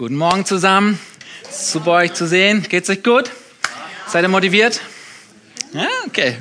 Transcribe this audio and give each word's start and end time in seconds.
Guten 0.00 0.16
Morgen 0.16 0.46
zusammen. 0.46 0.98
Super 1.50 1.90
euch 1.90 2.14
zu 2.14 2.26
sehen. 2.26 2.64
Geht's 2.66 2.88
euch 2.88 3.02
gut? 3.02 3.30
Seid 4.06 4.24
ihr 4.24 4.30
motiviert? 4.30 4.80
Ja, 5.74 5.86
okay. 6.06 6.38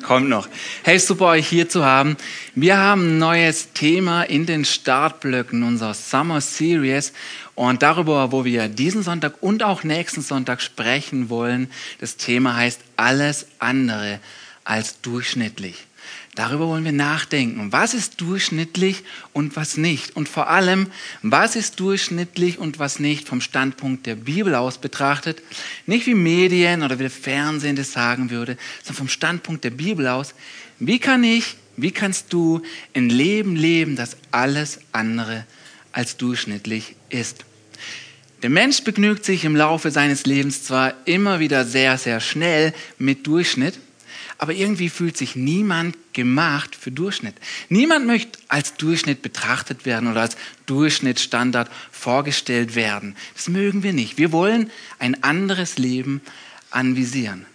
Kommt 0.00 0.30
noch. 0.30 0.48
Hey, 0.82 0.98
super 0.98 1.26
euch 1.26 1.46
hier 1.46 1.68
zu 1.68 1.84
haben. 1.84 2.16
Wir 2.54 2.78
haben 2.78 3.02
ein 3.02 3.18
neues 3.18 3.74
Thema 3.74 4.22
in 4.22 4.46
den 4.46 4.64
Startblöcken 4.64 5.62
unserer 5.62 5.92
Summer 5.92 6.40
Series 6.40 7.12
und 7.54 7.82
darüber, 7.82 8.32
wo 8.32 8.46
wir 8.46 8.68
diesen 8.68 9.02
Sonntag 9.02 9.42
und 9.42 9.62
auch 9.62 9.84
nächsten 9.84 10.22
Sonntag 10.22 10.62
sprechen 10.62 11.28
wollen. 11.28 11.70
Das 12.00 12.16
Thema 12.16 12.56
heißt 12.56 12.80
alles 12.96 13.44
andere 13.58 14.20
als 14.64 15.02
durchschnittlich. 15.02 15.86
Darüber 16.34 16.66
wollen 16.68 16.84
wir 16.84 16.92
nachdenken. 16.92 17.72
Was 17.72 17.92
ist 17.92 18.22
durchschnittlich 18.22 19.02
und 19.34 19.54
was 19.54 19.76
nicht? 19.76 20.16
Und 20.16 20.30
vor 20.30 20.48
allem, 20.48 20.86
was 21.20 21.56
ist 21.56 21.78
durchschnittlich 21.78 22.58
und 22.58 22.78
was 22.78 22.98
nicht 22.98 23.28
vom 23.28 23.42
Standpunkt 23.42 24.06
der 24.06 24.14
Bibel 24.14 24.54
aus 24.54 24.78
betrachtet? 24.78 25.42
Nicht 25.84 26.06
wie 26.06 26.14
Medien 26.14 26.82
oder 26.82 26.98
wie 26.98 27.02
der 27.02 27.10
Fernsehen 27.10 27.76
das 27.76 27.92
sagen 27.92 28.30
würde, 28.30 28.56
sondern 28.82 28.96
vom 28.96 29.08
Standpunkt 29.08 29.64
der 29.64 29.70
Bibel 29.70 30.08
aus. 30.08 30.32
Wie 30.78 30.98
kann 30.98 31.22
ich, 31.22 31.56
wie 31.76 31.90
kannst 31.90 32.32
du 32.32 32.62
ein 32.94 33.10
Leben 33.10 33.54
leben, 33.54 33.94
das 33.94 34.16
alles 34.30 34.80
andere 34.92 35.44
als 35.92 36.16
durchschnittlich 36.16 36.96
ist? 37.10 37.44
Der 38.42 38.50
Mensch 38.50 38.82
begnügt 38.82 39.26
sich 39.26 39.44
im 39.44 39.54
Laufe 39.54 39.90
seines 39.90 40.24
Lebens 40.24 40.64
zwar 40.64 40.94
immer 41.04 41.40
wieder 41.40 41.66
sehr, 41.66 41.98
sehr 41.98 42.20
schnell 42.20 42.72
mit 42.98 43.26
Durchschnitt, 43.26 43.78
aber 44.42 44.54
irgendwie 44.54 44.88
fühlt 44.88 45.16
sich 45.16 45.36
niemand 45.36 45.96
gemacht 46.14 46.74
für 46.74 46.90
Durchschnitt. 46.90 47.36
Niemand 47.68 48.08
möchte 48.08 48.40
als 48.48 48.74
Durchschnitt 48.74 49.22
betrachtet 49.22 49.86
werden 49.86 50.10
oder 50.10 50.22
als 50.22 50.36
Durchschnittsstandard 50.66 51.70
vorgestellt 51.92 52.74
werden. 52.74 53.14
Das 53.36 53.46
mögen 53.46 53.84
wir 53.84 53.92
nicht. 53.92 54.18
Wir 54.18 54.32
wollen 54.32 54.68
ein 54.98 55.22
anderes 55.22 55.78
Leben 55.78 56.22
anvisieren. 56.72 57.46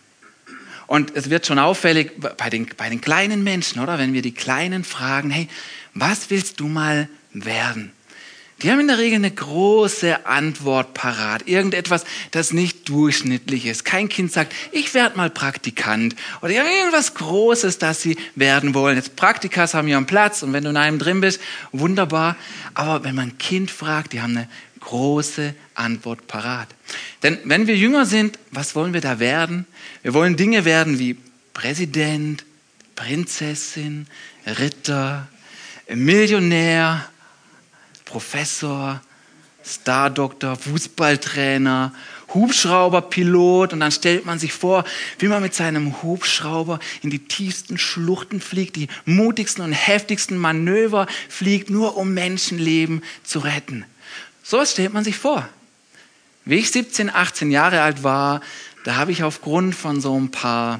Und 0.87 1.13
es 1.13 1.29
wird 1.29 1.45
schon 1.45 1.59
auffällig 1.59 2.21
bei 2.37 2.49
den, 2.49 2.69
bei 2.77 2.87
den 2.87 3.01
kleinen 3.01 3.43
Menschen, 3.43 3.81
oder? 3.81 3.99
Wenn 3.99 4.13
wir 4.13 4.21
die 4.21 4.33
Kleinen 4.33 4.85
fragen, 4.85 5.29
hey, 5.29 5.49
was 5.93 6.29
willst 6.29 6.61
du 6.61 6.69
mal 6.69 7.09
werden? 7.33 7.91
Die 8.63 8.71
haben 8.71 8.79
in 8.79 8.87
der 8.87 8.97
Regel 8.97 9.17
eine 9.17 9.29
große 9.29 10.25
Antwort 10.25 10.95
parat. 10.95 11.47
Irgendetwas, 11.47 12.05
das 12.31 12.53
nicht 12.53 12.89
durchschnittlich 12.89 13.67
ist. 13.67 13.85
Kein 13.85 14.09
Kind 14.09 14.31
sagt, 14.31 14.51
ich 14.71 14.95
werde 14.95 15.15
mal 15.15 15.29
Praktikant. 15.29 16.15
Oder 16.41 16.53
irgendwas 16.53 17.13
Großes, 17.13 17.77
das 17.77 18.01
sie 18.01 18.17
werden 18.33 18.73
wollen. 18.73 18.97
Jetzt 18.97 19.15
Praktikas 19.15 19.75
haben 19.75 19.87
ihren 19.87 20.07
Platz 20.07 20.41
und 20.41 20.53
wenn 20.53 20.63
du 20.63 20.71
in 20.71 20.77
einem 20.77 20.97
drin 20.97 21.21
bist, 21.21 21.39
wunderbar. 21.71 22.35
Aber 22.73 23.03
wenn 23.03 23.13
man 23.13 23.29
ein 23.29 23.37
Kind 23.37 23.69
fragt, 23.69 24.13
die 24.13 24.21
haben 24.21 24.35
eine 24.35 24.49
große 24.79 25.53
Antwort 25.75 26.25
parat. 26.25 26.67
Denn 27.21 27.37
wenn 27.43 27.67
wir 27.67 27.75
jünger 27.75 28.07
sind, 28.07 28.39
was 28.49 28.73
wollen 28.73 28.93
wir 28.93 29.01
da 29.01 29.19
werden? 29.19 29.67
Wir 30.01 30.15
wollen 30.15 30.35
Dinge 30.35 30.65
werden 30.65 30.97
wie 30.97 31.15
Präsident, 31.53 32.43
Prinzessin, 32.95 34.07
Ritter, 34.45 35.27
Millionär, 35.93 37.07
Professor, 38.09 39.01
Stardoktor, 39.63 40.55
Fußballtrainer, 40.55 41.93
Hubschrauberpilot 42.33 43.73
und 43.73 43.79
dann 43.79 43.91
stellt 43.91 44.25
man 44.25 44.39
sich 44.39 44.53
vor, 44.53 44.83
wie 45.19 45.27
man 45.27 45.41
mit 45.41 45.53
seinem 45.53 46.01
Hubschrauber 46.01 46.79
in 47.01 47.09
die 47.09 47.19
tiefsten 47.19 47.77
Schluchten 47.77 48.41
fliegt, 48.41 48.75
die 48.75 48.87
mutigsten 49.05 49.63
und 49.63 49.73
heftigsten 49.73 50.37
Manöver 50.37 51.07
fliegt, 51.29 51.69
nur 51.69 51.97
um 51.97 52.13
Menschenleben 52.13 53.03
zu 53.23 53.39
retten. 53.39 53.85
So 54.43 54.63
stellt 54.65 54.93
man 54.93 55.03
sich 55.03 55.17
vor. 55.17 55.47
Wie 56.45 56.55
ich 56.55 56.71
17, 56.71 57.13
18 57.13 57.51
Jahre 57.51 57.81
alt 57.81 58.03
war, 58.03 58.41
da 58.85 58.95
habe 58.95 59.11
ich 59.11 59.23
aufgrund 59.23 59.75
von 59.75 59.99
so 59.99 60.17
ein 60.17 60.31
paar 60.31 60.79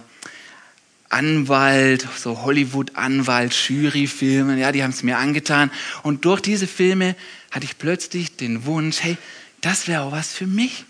Anwalt, 1.10 2.08
so 2.18 2.44
Hollywood-Anwalt, 2.44 3.54
Jury-Filme, 3.54 4.60
ja, 4.60 4.72
die 4.72 4.84
haben 4.84 4.92
es 4.92 5.04
mir 5.04 5.18
angetan. 5.18 5.72
Und 6.04 6.26
durch 6.26 6.42
diese 6.42 6.68
Filme 6.68 7.16
hatte 7.52 7.66
ich 7.66 7.78
plötzlich 7.78 8.36
den 8.36 8.66
Wunsch, 8.66 8.98
hey, 9.02 9.18
das 9.62 9.88
wäre 9.88 10.02
auch 10.04 10.12
was 10.12 10.34
für 10.34 10.48
mich. 10.48 10.86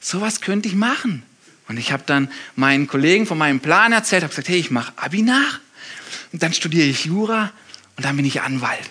Sowas 0.00 0.40
könnte 0.40 0.68
ich 0.68 0.74
machen. 0.74 1.22
Und 1.68 1.78
ich 1.78 1.92
habe 1.92 2.02
dann 2.06 2.30
meinen 2.56 2.86
Kollegen 2.86 3.26
von 3.26 3.38
meinem 3.38 3.60
Plan 3.60 3.92
erzählt, 3.92 4.22
habe 4.22 4.30
gesagt, 4.30 4.48
hey, 4.48 4.58
ich 4.58 4.70
mache 4.70 4.92
Abi 4.96 5.22
nach 5.22 5.60
und 6.32 6.42
dann 6.42 6.52
studiere 6.52 6.86
ich 6.86 7.04
Jura 7.04 7.52
und 7.96 8.04
dann 8.04 8.16
bin 8.16 8.24
ich 8.24 8.42
Anwalt. 8.42 8.90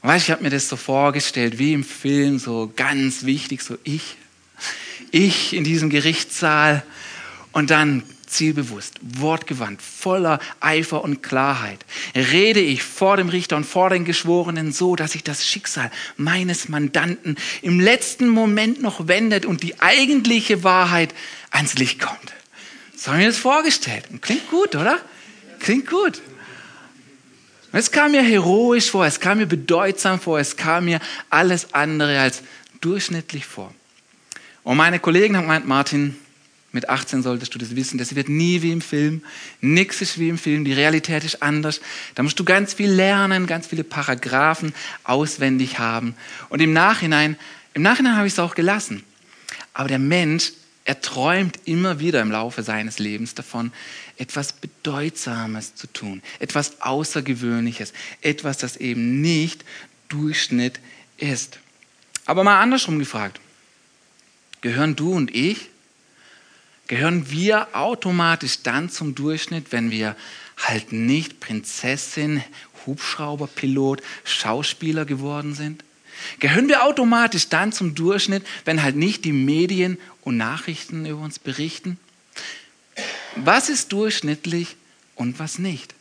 Und 0.00 0.08
weißt, 0.08 0.26
ich 0.26 0.30
habe 0.30 0.42
mir 0.42 0.50
das 0.50 0.68
so 0.68 0.76
vorgestellt, 0.76 1.58
wie 1.58 1.72
im 1.72 1.84
Film, 1.84 2.38
so 2.38 2.72
ganz 2.74 3.24
wichtig, 3.24 3.62
so 3.62 3.76
ich, 3.84 4.16
ich 5.10 5.52
in 5.52 5.64
diesem 5.64 5.90
Gerichtssaal 5.90 6.82
und 7.52 7.70
dann 7.70 8.02
zielbewusst, 8.34 8.94
wortgewandt, 9.00 9.80
voller 9.80 10.40
Eifer 10.60 11.02
und 11.02 11.22
Klarheit 11.22 11.84
rede 12.14 12.60
ich 12.60 12.82
vor 12.82 13.16
dem 13.16 13.28
Richter 13.28 13.56
und 13.56 13.64
vor 13.64 13.90
den 13.90 14.04
Geschworenen 14.04 14.72
so, 14.72 14.96
dass 14.96 15.12
sich 15.12 15.22
das 15.22 15.46
Schicksal 15.46 15.90
meines 16.16 16.68
Mandanten 16.68 17.36
im 17.62 17.80
letzten 17.80 18.28
Moment 18.28 18.82
noch 18.82 19.08
wendet 19.08 19.46
und 19.46 19.62
die 19.62 19.80
eigentliche 19.80 20.64
Wahrheit 20.64 21.14
ans 21.50 21.74
Licht 21.74 22.00
kommt. 22.00 22.32
So 22.96 23.12
haben 23.12 23.20
wir 23.20 23.26
das 23.26 23.38
vorgestellt. 23.38 24.04
Klingt 24.20 24.50
gut, 24.50 24.74
oder? 24.74 24.98
Klingt 25.60 25.88
gut. 25.88 26.20
Es 27.72 27.90
kam 27.90 28.12
mir 28.12 28.22
heroisch 28.22 28.90
vor, 28.90 29.04
es 29.04 29.18
kam 29.18 29.38
mir 29.38 29.46
bedeutsam 29.46 30.20
vor, 30.20 30.38
es 30.38 30.56
kam 30.56 30.84
mir 30.84 31.00
alles 31.28 31.74
andere 31.74 32.20
als 32.20 32.42
durchschnittlich 32.80 33.46
vor. 33.46 33.74
Und 34.62 34.76
meine 34.76 35.00
Kollegen 35.00 35.36
haben 35.36 35.44
gemeint, 35.44 35.66
Martin, 35.66 36.16
mit 36.74 36.88
18 36.88 37.22
solltest 37.22 37.54
du 37.54 37.58
das 37.58 37.76
wissen. 37.76 37.98
Das 37.98 38.16
wird 38.16 38.28
nie 38.28 38.60
wie 38.60 38.72
im 38.72 38.80
Film. 38.80 39.22
Nichts 39.60 40.02
ist 40.02 40.18
wie 40.18 40.28
im 40.28 40.38
Film. 40.38 40.64
Die 40.64 40.72
Realität 40.72 41.22
ist 41.22 41.40
anders. 41.40 41.80
Da 42.16 42.24
musst 42.24 42.38
du 42.38 42.44
ganz 42.44 42.74
viel 42.74 42.90
lernen, 42.90 43.46
ganz 43.46 43.68
viele 43.68 43.84
Paragraphen 43.84 44.74
auswendig 45.04 45.78
haben. 45.78 46.16
Und 46.48 46.60
im 46.60 46.72
Nachhinein, 46.72 47.36
im 47.74 47.82
Nachhinein 47.82 48.16
habe 48.16 48.26
ich 48.26 48.32
es 48.32 48.40
auch 48.40 48.56
gelassen. 48.56 49.04
Aber 49.72 49.88
der 49.88 50.00
Mensch, 50.00 50.52
er 50.84 51.00
träumt 51.00 51.60
immer 51.64 52.00
wieder 52.00 52.20
im 52.20 52.32
Laufe 52.32 52.64
seines 52.64 52.98
Lebens 52.98 53.34
davon, 53.34 53.72
etwas 54.16 54.52
Bedeutsames 54.52 55.76
zu 55.76 55.86
tun, 55.86 56.22
etwas 56.40 56.82
Außergewöhnliches, 56.82 57.92
etwas, 58.20 58.58
das 58.58 58.76
eben 58.76 59.20
nicht 59.20 59.64
Durchschnitt 60.08 60.80
ist. 61.18 61.60
Aber 62.26 62.42
mal 62.42 62.60
andersrum 62.60 62.98
gefragt, 62.98 63.40
gehören 64.60 64.96
du 64.96 65.12
und 65.12 65.32
ich 65.34 65.70
gehören 66.86 67.30
wir 67.30 67.74
automatisch 67.74 68.62
dann 68.62 68.90
zum 68.90 69.14
Durchschnitt, 69.14 69.72
wenn 69.72 69.90
wir 69.90 70.16
halt 70.56 70.92
nicht 70.92 71.40
Prinzessin, 71.40 72.42
Hubschrauberpilot, 72.86 74.02
Schauspieler 74.24 75.04
geworden 75.04 75.54
sind? 75.54 75.84
Gehören 76.38 76.68
wir 76.68 76.84
automatisch 76.84 77.48
dann 77.48 77.72
zum 77.72 77.94
Durchschnitt, 77.94 78.46
wenn 78.64 78.82
halt 78.82 78.96
nicht 78.96 79.24
die 79.24 79.32
Medien 79.32 79.98
und 80.22 80.36
Nachrichten 80.36 81.06
über 81.06 81.20
uns 81.20 81.38
berichten? 81.38 81.98
Was 83.36 83.68
ist 83.68 83.92
durchschnittlich 83.92 84.76
und 85.16 85.38
was 85.38 85.58
nicht? 85.58 85.94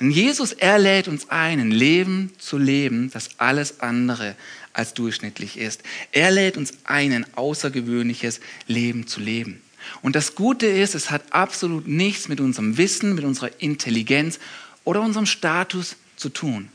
Denn 0.00 0.10
Jesus, 0.10 0.52
er 0.52 0.78
lädt 0.78 1.08
uns 1.08 1.30
ein, 1.30 1.60
ein 1.60 1.70
Leben 1.70 2.32
zu 2.38 2.58
leben, 2.58 3.10
das 3.12 3.38
alles 3.38 3.80
andere 3.80 4.34
als 4.74 4.92
durchschnittlich 4.92 5.56
ist. 5.56 5.82
Er 6.12 6.30
lädt 6.30 6.56
uns 6.56 6.74
ein, 6.84 7.12
ein 7.12 7.26
außergewöhnliches 7.36 8.40
Leben 8.66 9.06
zu 9.06 9.20
leben. 9.20 9.62
Und 10.02 10.16
das 10.16 10.34
Gute 10.34 10.66
ist, 10.66 10.94
es 10.94 11.10
hat 11.10 11.32
absolut 11.32 11.86
nichts 11.86 12.28
mit 12.28 12.40
unserem 12.40 12.76
Wissen, 12.76 13.14
mit 13.14 13.24
unserer 13.24 13.50
Intelligenz 13.60 14.38
oder 14.84 15.00
unserem 15.00 15.26
Status 15.26 15.96
zu 16.16 16.28
tun. 16.28 16.68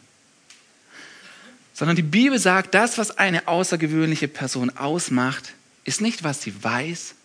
Sondern 1.73 1.95
die 1.95 2.01
Bibel 2.01 2.39
sagt, 2.39 2.73
das, 2.73 2.97
was 2.97 3.17
eine 3.17 3.47
außergewöhnliche 3.47 4.27
Person 4.27 4.69
ausmacht, 4.71 5.53
ist 5.85 6.01
nicht, 6.01 6.23
was 6.23 6.41
sie 6.41 6.53
weiß, 6.63 7.15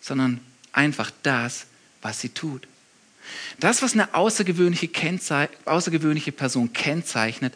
sondern 0.00 0.40
einfach 0.72 1.10
das, 1.22 1.66
was 2.00 2.20
sie 2.20 2.28
tut. 2.28 2.66
Das, 3.58 3.82
was 3.82 3.94
eine 3.94 4.14
außergewöhnliche, 4.14 4.90
außergewöhnliche 5.64 6.32
Person 6.32 6.72
kennzeichnet, 6.72 7.54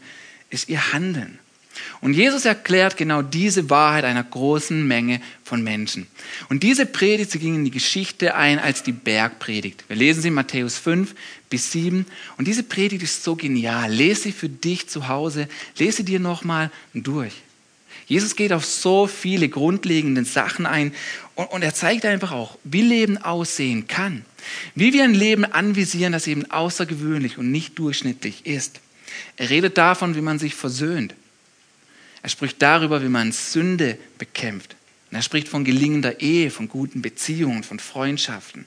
ist 0.51 0.69
ihr 0.69 0.93
Handeln. 0.93 1.39
Und 2.01 2.13
Jesus 2.13 2.45
erklärt 2.45 2.97
genau 2.97 3.23
diese 3.23 3.71
Wahrheit 3.71 4.05
einer 4.05 4.25
großen 4.25 4.87
Menge 4.87 5.21
von 5.45 5.63
Menschen. 5.63 6.07
Und 6.49 6.63
diese 6.63 6.87
Predigt, 6.87 7.31
sie 7.31 7.39
ging 7.39 7.57
in 7.57 7.65
die 7.65 7.71
Geschichte 7.71 8.35
ein 8.35 8.59
als 8.59 8.83
die 8.83 8.93
Bergpredigt. 8.93 9.85
Wir 9.89 9.97
lesen 9.97 10.23
sie 10.23 10.29
in 10.29 10.35
Matthäus 10.35 10.79
5 10.79 11.15
bis 11.51 11.73
7. 11.73 12.07
Und 12.37 12.47
diese 12.47 12.63
Predigt 12.63 13.03
ist 13.03 13.25
so 13.25 13.37
genial. 13.37 13.91
Lese 13.93 14.23
sie 14.23 14.33
für 14.33 14.49
dich 14.49 14.89
zu 14.89 15.09
Hause. 15.09 15.49
Lese 15.77 15.99
sie 15.99 16.05
dir 16.05 16.21
nochmal 16.21 16.71
durch. 16.95 17.33
Jesus 18.07 18.37
geht 18.37 18.55
auf 18.55 18.65
so 18.65 19.07
viele 19.07 19.51
grundlegende 19.51 20.25
Sachen 20.25 20.65
ein 20.65 20.95
und, 21.35 21.45
und 21.53 21.63
er 21.63 21.75
zeigt 21.75 22.07
einfach 22.07 22.33
auch, 22.33 22.59
wie 22.65 22.81
Leben 22.81 23.19
aussehen 23.19 23.87
kann. 23.87 24.25
Wie 24.75 24.95
wir 24.95 25.05
ein 25.05 25.15
Leben 25.15 25.45
anvisieren, 25.45 26.13
das 26.13 26.27
eben 26.27 26.51
außergewöhnlich 26.51 27.37
und 27.37 27.51
nicht 27.51 27.79
durchschnittlich 27.79 28.47
ist. 28.47 28.81
Er 29.37 29.51
redet 29.51 29.77
davon, 29.77 30.15
wie 30.15 30.21
man 30.21 30.39
sich 30.39 30.55
versöhnt. 30.55 31.15
Er 32.29 32.31
spricht 32.31 32.61
darüber, 32.61 33.03
wie 33.03 33.09
man 33.09 33.33
Sünde 33.33 33.97
bekämpft. 34.19 34.77
Und 35.11 35.17
er 35.17 35.23
spricht 35.23 35.49
von 35.49 35.65
gelingender 35.65 36.21
Ehe, 36.21 36.51
von 36.51 36.69
guten 36.69 37.01
Beziehungen, 37.01 37.65
von 37.65 37.79
Freundschaften. 37.79 38.67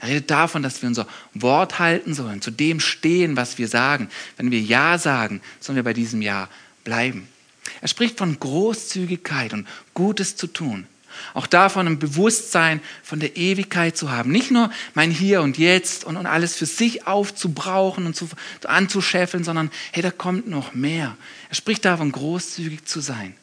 Er 0.00 0.08
redet 0.08 0.30
davon, 0.30 0.62
dass 0.62 0.80
wir 0.80 0.88
unser 0.88 1.06
Wort 1.34 1.80
halten 1.80 2.14
sollen, 2.14 2.40
zu 2.40 2.50
dem 2.50 2.80
stehen, 2.80 3.36
was 3.36 3.58
wir 3.58 3.68
sagen. 3.68 4.08
Wenn 4.38 4.50
wir 4.50 4.62
Ja 4.62 4.96
sagen, 4.96 5.42
sollen 5.60 5.76
wir 5.76 5.82
bei 5.82 5.92
diesem 5.92 6.22
Ja 6.22 6.48
bleiben. 6.82 7.28
Er 7.82 7.88
spricht 7.88 8.16
von 8.16 8.40
Großzügigkeit 8.40 9.52
und 9.52 9.68
Gutes 9.92 10.36
zu 10.36 10.46
tun. 10.46 10.86
Auch 11.34 11.46
davon 11.46 11.86
ein 11.86 11.98
Bewusstsein 11.98 12.80
von 13.02 13.20
der 13.20 13.36
Ewigkeit 13.36 13.96
zu 13.96 14.10
haben. 14.10 14.30
Nicht 14.30 14.50
nur 14.50 14.70
mein 14.94 15.10
Hier 15.10 15.42
und 15.42 15.58
Jetzt 15.58 16.04
und, 16.04 16.16
und 16.16 16.26
alles 16.26 16.56
für 16.56 16.66
sich 16.66 17.06
aufzubrauchen 17.06 18.06
und 18.06 18.14
zu, 18.14 18.28
anzuscheffeln, 18.64 19.44
sondern 19.44 19.70
hey, 19.92 20.02
da 20.02 20.10
kommt 20.10 20.48
noch 20.48 20.74
mehr. 20.74 21.16
Er 21.48 21.54
spricht 21.54 21.84
davon, 21.84 22.12
großzügig 22.12 22.84
zu 22.84 23.00
sein. 23.00 23.34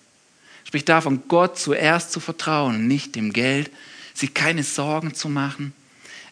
Er 0.64 0.68
spricht 0.68 0.90
davon, 0.90 1.24
Gott 1.28 1.60
zuerst 1.60 2.12
zu 2.12 2.20
vertrauen 2.20 2.76
und 2.76 2.88
nicht 2.88 3.16
dem 3.16 3.34
Geld, 3.34 3.72
sich 4.14 4.34
keine 4.34 4.64
Sorgen 4.64 5.14
zu 5.14 5.30
machen. 5.30 5.74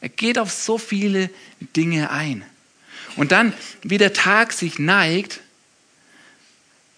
Er 0.01 0.09
geht 0.09 0.37
auf 0.37 0.51
so 0.51 0.77
viele 0.77 1.29
Dinge 1.75 2.09
ein. 2.11 2.43
Und 3.15 3.31
dann, 3.31 3.53
wie 3.83 3.97
der 3.97 4.13
Tag 4.13 4.53
sich 4.53 4.79
neigt, 4.79 5.39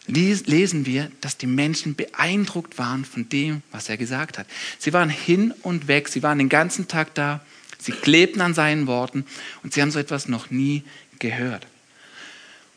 lesen 0.07 0.86
wir, 0.86 1.12
dass 1.22 1.38
die 1.38 1.48
Menschen 1.48 1.96
beeindruckt 1.96 2.78
waren 2.78 3.06
von 3.06 3.28
dem, 3.30 3.62
was 3.72 3.90
er 3.90 3.98
gesagt 3.98 4.38
hat. 4.38 4.48
Sie 4.78 4.94
waren 4.94 5.10
hin 5.10 5.54
und 5.62 5.88
weg, 5.88 6.10
sie 6.10 6.24
waren 6.24 6.38
den 6.38 6.50
ganzen 6.50 6.88
Tag 6.88 7.13
da, 7.16 7.42
sie 7.80 7.92
klebten 7.92 8.42
an 8.42 8.54
seinen 8.54 8.88
Worten 8.88 9.25
und 9.63 9.74
sie 9.74 9.81
haben 9.81 9.92
so 9.92 10.00
etwas 10.00 10.28
noch 10.28 10.52
nie 10.52 10.84
gehört. 11.19 11.68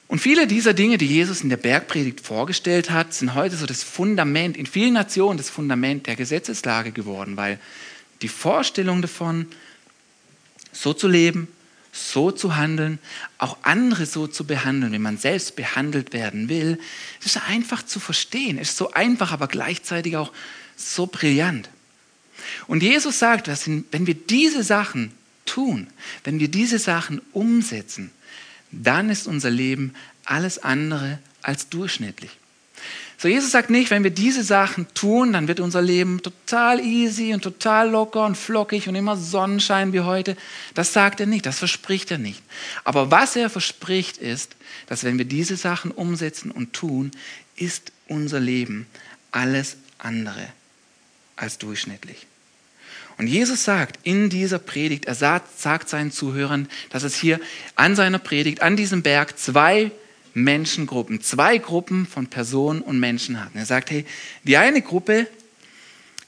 Und 0.08 0.20
viele 0.20 0.46
dieser 0.46 0.72
Dinge, 0.72 0.96
die 0.96 1.06
Jesus 1.06 1.42
in 1.42 1.50
der 1.50 1.58
Bergpredigt 1.58 2.22
vorgestellt 2.22 2.90
hat, 2.90 3.12
sind 3.12 3.34
heute 3.34 3.56
so 3.56 3.66
das 3.66 3.82
Fundament, 3.82 4.56
in 4.56 4.64
vielen 4.64 4.94
Nationen 4.94 5.36
das 5.36 5.50
Fundament 5.50 6.06
der 6.06 6.16
Gesetzeslage 6.16 6.92
geworden, 6.92 7.36
weil 7.36 7.58
die 8.22 8.28
Vorstellung 8.28 9.02
davon, 9.02 9.46
so 10.72 10.94
zu 10.94 11.08
leben, 11.08 11.48
so 11.98 12.30
zu 12.30 12.56
handeln, 12.56 12.98
auch 13.38 13.58
andere 13.62 14.06
so 14.06 14.26
zu 14.26 14.46
behandeln, 14.46 14.92
wenn 14.92 15.02
man 15.02 15.18
selbst 15.18 15.56
behandelt 15.56 16.12
werden 16.12 16.48
will, 16.48 16.78
das 17.18 17.36
ist 17.36 17.42
einfach 17.48 17.84
zu 17.84 18.00
verstehen. 18.00 18.58
Es 18.58 18.70
ist 18.70 18.76
so 18.76 18.92
einfach, 18.92 19.32
aber 19.32 19.48
gleichzeitig 19.48 20.16
auch 20.16 20.32
so 20.76 21.06
brillant. 21.06 21.68
Und 22.66 22.82
Jesus 22.82 23.18
sagt, 23.18 23.48
wenn 23.48 24.06
wir 24.06 24.14
diese 24.14 24.62
Sachen 24.62 25.12
tun, 25.44 25.88
wenn 26.24 26.40
wir 26.40 26.48
diese 26.48 26.78
Sachen 26.78 27.20
umsetzen, 27.32 28.10
dann 28.70 29.10
ist 29.10 29.26
unser 29.26 29.50
Leben 29.50 29.94
alles 30.24 30.58
andere 30.58 31.18
als 31.42 31.68
durchschnittlich. 31.68 32.30
So, 33.20 33.26
Jesus 33.26 33.50
sagt 33.50 33.68
nicht, 33.68 33.90
wenn 33.90 34.04
wir 34.04 34.12
diese 34.12 34.44
Sachen 34.44 34.86
tun, 34.94 35.32
dann 35.32 35.48
wird 35.48 35.58
unser 35.58 35.82
Leben 35.82 36.22
total 36.22 36.78
easy 36.78 37.34
und 37.34 37.42
total 37.42 37.90
locker 37.90 38.24
und 38.24 38.36
flockig 38.36 38.88
und 38.88 38.94
immer 38.94 39.16
Sonnenschein 39.16 39.92
wie 39.92 40.02
heute. 40.02 40.36
Das 40.74 40.92
sagt 40.92 41.18
er 41.18 41.26
nicht, 41.26 41.44
das 41.44 41.58
verspricht 41.58 42.12
er 42.12 42.18
nicht. 42.18 42.40
Aber 42.84 43.10
was 43.10 43.34
er 43.34 43.50
verspricht 43.50 44.18
ist, 44.18 44.54
dass 44.86 45.02
wenn 45.02 45.18
wir 45.18 45.24
diese 45.24 45.56
Sachen 45.56 45.90
umsetzen 45.90 46.52
und 46.52 46.74
tun, 46.74 47.10
ist 47.56 47.90
unser 48.06 48.38
Leben 48.38 48.86
alles 49.32 49.78
andere 49.98 50.46
als 51.34 51.58
durchschnittlich. 51.58 52.28
Und 53.16 53.26
Jesus 53.26 53.64
sagt 53.64 53.98
in 54.04 54.30
dieser 54.30 54.60
Predigt, 54.60 55.06
er 55.06 55.16
sagt, 55.16 55.88
seinen 55.88 56.12
Zuhörern, 56.12 56.68
dass 56.90 57.02
es 57.02 57.16
hier 57.16 57.40
an 57.74 57.96
seiner 57.96 58.20
Predigt, 58.20 58.62
an 58.62 58.76
diesem 58.76 59.02
Berg 59.02 59.36
zwei 59.36 59.90
Menschengruppen, 60.34 61.22
zwei 61.22 61.58
Gruppen 61.58 62.06
von 62.06 62.26
Personen 62.26 62.82
und 62.82 63.00
Menschen 63.00 63.40
hat. 63.40 63.52
Und 63.54 63.60
er 63.60 63.66
sagt, 63.66 63.90
hey, 63.90 64.04
die 64.44 64.56
eine 64.56 64.82
Gruppe 64.82 65.26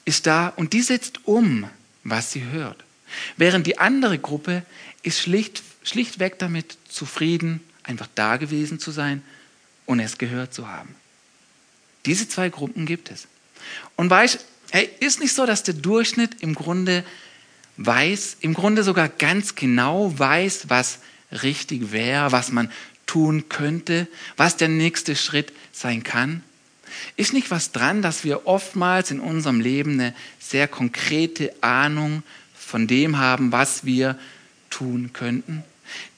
ist 0.05 0.27
da 0.27 0.47
und 0.47 0.73
die 0.73 0.81
setzt 0.81 1.27
um, 1.27 1.69
was 2.03 2.31
sie 2.31 2.43
hört. 2.45 2.83
Während 3.37 3.67
die 3.67 3.77
andere 3.77 4.17
Gruppe 4.17 4.63
ist 5.03 5.19
schlicht, 5.19 5.63
schlichtweg 5.83 6.39
damit 6.39 6.77
zufrieden, 6.87 7.61
einfach 7.83 8.07
da 8.15 8.37
gewesen 8.37 8.79
zu 8.79 8.91
sein 8.91 9.21
und 9.85 9.99
es 9.99 10.17
gehört 10.17 10.53
zu 10.53 10.67
haben. 10.67 10.95
Diese 12.05 12.27
zwei 12.27 12.49
Gruppen 12.49 12.85
gibt 12.85 13.11
es. 13.11 13.27
Und 13.95 14.09
weißt, 14.09 14.43
hey, 14.71 14.89
ist 14.99 15.19
nicht 15.19 15.33
so, 15.33 15.45
dass 15.45 15.63
der 15.63 15.75
Durchschnitt 15.75 16.41
im 16.41 16.55
Grunde 16.55 17.03
weiß, 17.77 18.37
im 18.41 18.53
Grunde 18.53 18.83
sogar 18.83 19.09
ganz 19.09 19.55
genau 19.55 20.17
weiß, 20.17 20.69
was 20.69 20.99
richtig 21.31 21.91
wäre, 21.91 22.31
was 22.31 22.51
man 22.51 22.71
tun 23.11 23.49
könnte, 23.49 24.07
was 24.37 24.55
der 24.55 24.69
nächste 24.69 25.17
Schritt 25.17 25.51
sein 25.73 26.01
kann? 26.01 26.43
Ist 27.17 27.33
nicht 27.33 27.51
was 27.51 27.73
dran, 27.73 28.01
dass 28.01 28.23
wir 28.23 28.47
oftmals 28.47 29.11
in 29.11 29.19
unserem 29.19 29.59
Leben 29.59 29.99
eine 29.99 30.15
sehr 30.39 30.69
konkrete 30.69 31.53
Ahnung 31.59 32.23
von 32.57 32.87
dem 32.87 33.17
haben, 33.17 33.51
was 33.51 33.83
wir 33.83 34.17
tun 34.69 35.09
könnten? 35.11 35.63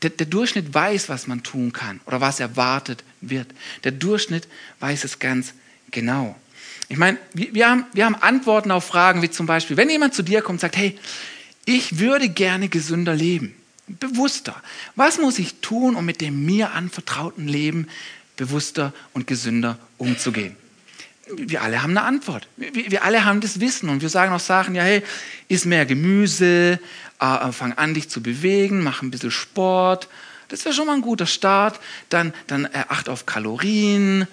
Der, 0.03 0.11
der, 0.11 0.27
Durchschnitt 0.27 0.71
weiß, 0.71 1.09
was 1.09 1.25
man 1.25 1.41
tun 1.41 1.73
kann 1.73 1.99
oder 2.05 2.21
was 2.21 2.39
erwartet 2.39 3.03
wird. 3.21 3.47
Der 3.83 3.91
Durchschnitt 3.91 4.47
weiß 4.79 5.03
es 5.03 5.17
ganz 5.17 5.55
genau. 5.89 6.35
Ich 6.89 6.97
meine, 6.97 7.17
wir, 7.33 7.55
wir, 7.55 7.69
haben, 7.69 7.85
wir 7.93 8.05
haben 8.05 8.13
Antworten 8.13 8.69
auf 8.69 8.85
Fragen 8.85 9.23
wie 9.23 9.31
zum 9.31 9.47
Beispiel, 9.47 9.77
wenn 9.77 9.89
jemand 9.89 10.13
zu 10.13 10.21
dir 10.21 10.43
kommt 10.43 10.57
und 10.57 10.61
sagt, 10.61 10.77
hey, 10.77 10.95
ich 11.65 11.97
würde 11.97 12.29
gerne 12.29 12.69
gesünder 12.69 13.15
leben 13.15 13.55
bewusster. 13.87 14.55
Was 14.95 15.19
muss 15.19 15.39
ich 15.39 15.55
tun, 15.61 15.95
um 15.95 16.05
mit 16.05 16.21
dem 16.21 16.45
mir 16.45 16.71
anvertrauten 16.71 17.47
Leben 17.47 17.87
bewusster 18.37 18.93
und 19.13 19.27
gesünder 19.27 19.77
umzugehen? 19.97 20.55
Wir 21.35 21.61
alle 21.61 21.81
haben 21.81 21.91
eine 21.91 22.03
Antwort. 22.03 22.47
Wir, 22.57 23.03
alle 23.03 23.23
haben 23.23 23.39
das 23.39 23.59
Wissen 23.59 23.89
und 23.89 24.01
wir 24.01 24.09
sagen 24.09 24.33
auch 24.33 24.39
Sachen, 24.39 24.75
ja, 24.75 24.83
hey, 24.83 25.03
iss 25.47 25.65
mehr 25.65 25.85
Gemüse, 25.85 26.79
äh, 27.19 27.51
fang 27.51 27.73
an, 27.73 27.93
dich 27.93 28.09
zu 28.09 28.21
bewegen, 28.21 28.83
mach 28.83 29.01
ein 29.01 29.11
bisschen 29.11 29.31
Sport. 29.31 30.09
Das 30.49 30.65
wäre 30.65 30.75
schon 30.75 30.87
mal 30.87 30.93
ein 30.93 31.01
guter 31.01 31.25
Start. 31.25 31.79
Dann, 32.09 32.33
dann 32.47 32.65
äh, 32.65 32.83
acht 32.89 33.07
auf 33.07 33.25
Kalorien, 33.25 34.27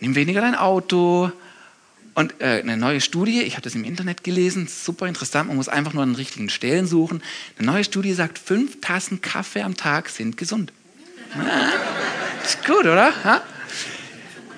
nimm 0.00 0.14
weniger 0.14 0.40
dein 0.40 0.54
Auto, 0.54 1.32
und 2.16 2.40
äh, 2.40 2.60
eine 2.60 2.78
neue 2.78 3.02
Studie, 3.02 3.42
ich 3.42 3.52
habe 3.52 3.62
das 3.62 3.74
im 3.74 3.84
Internet 3.84 4.24
gelesen, 4.24 4.68
super 4.68 5.06
interessant, 5.06 5.48
man 5.48 5.56
muss 5.58 5.68
einfach 5.68 5.92
nur 5.92 6.02
an 6.02 6.12
den 6.12 6.16
richtigen 6.16 6.48
Stellen 6.48 6.86
suchen. 6.86 7.22
Eine 7.58 7.66
neue 7.66 7.84
Studie 7.84 8.14
sagt, 8.14 8.38
fünf 8.38 8.80
Tassen 8.80 9.20
Kaffee 9.20 9.60
am 9.60 9.76
Tag 9.76 10.08
sind 10.08 10.38
gesund. 10.38 10.72
Ja, 11.36 11.72
ist 12.42 12.64
gut, 12.64 12.86
oder? 12.86 13.12
Ja? 13.22 13.42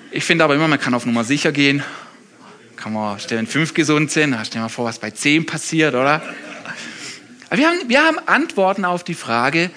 Ich 0.09 0.23
finde 0.23 0.45
aber 0.45 0.55
immer, 0.55 0.69
man 0.69 0.79
kann 0.79 0.93
auf 0.93 1.05
Nummer 1.05 1.25
sicher 1.25 1.51
gehen. 1.51 1.83
Kann 2.77 2.93
man 2.93 3.19
stellen, 3.19 3.45
fünf 3.45 3.73
gesund 3.73 4.09
sind, 4.09 4.37
stell 4.45 4.61
mal 4.61 4.69
vor, 4.69 4.85
was 4.85 4.99
bei 4.99 5.11
zehn 5.11 5.45
passiert, 5.45 5.95
oder? 5.95 6.23
Aber 7.49 7.57
wir 7.57 7.67
haben, 7.67 7.89
wir 7.89 8.01
haben 8.01 8.19
Antworten 8.19 8.85
auf 8.85 9.03
die 9.03 9.15
Frage, 9.15 9.69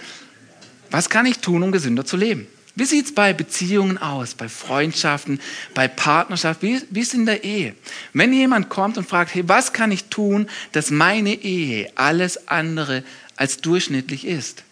was 0.93 1.11
kann 1.11 1.27
ich 1.27 1.41
tun, 1.41 1.65
um 1.65 1.73
gesünder 1.73 2.05
zu 2.05 2.17
leben? 2.17 2.47
Wie 2.75 2.85
sieht 2.87 3.07
es 3.07 3.15
bei 3.15 3.35
Beziehungen 3.35 3.99
aus, 3.99 4.35
bei 4.35 4.49
Freundschaften, 4.49 5.41
bei 5.75 5.89
Partnerschaft? 5.89 6.63
Wie, 6.63 6.81
wie 6.89 7.01
ist 7.01 7.13
in 7.13 7.27
der 7.27 7.45
Ehe? 7.45 7.75
Wenn 8.15 8.33
jemand 8.33 8.71
kommt 8.71 8.97
und 8.97 9.07
fragt, 9.07 9.35
hey, 9.35 9.47
was 9.47 9.75
kann 9.75 9.93
ich 9.93 10.05
tun, 10.05 10.49
dass 10.73 10.91
meine 10.91 11.35
Ehe 11.35 11.93
alles 11.97 12.49
andere 12.49 13.05
als 13.37 13.59
durchschnittlich 13.59 14.27
ist? 14.27 14.65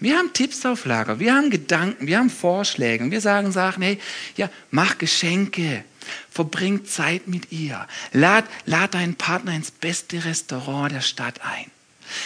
Wir 0.00 0.16
haben 0.16 0.32
Tipps 0.32 0.64
auf 0.64 0.84
Lager, 0.84 1.18
wir 1.18 1.34
haben 1.34 1.50
Gedanken, 1.50 2.06
wir 2.06 2.18
haben 2.18 2.30
Vorschläge 2.30 3.02
und 3.02 3.10
wir 3.10 3.20
sagen 3.20 3.50
Sachen, 3.50 3.82
hey, 3.82 3.98
ja, 4.36 4.48
mach 4.70 4.98
Geschenke, 4.98 5.84
verbring 6.30 6.84
Zeit 6.84 7.26
mit 7.26 7.50
ihr, 7.50 7.84
lad, 8.12 8.44
lad 8.64 8.94
deinen 8.94 9.16
Partner 9.16 9.54
ins 9.54 9.72
beste 9.72 10.24
Restaurant 10.24 10.92
der 10.92 11.00
Stadt 11.00 11.40
ein. 11.42 11.70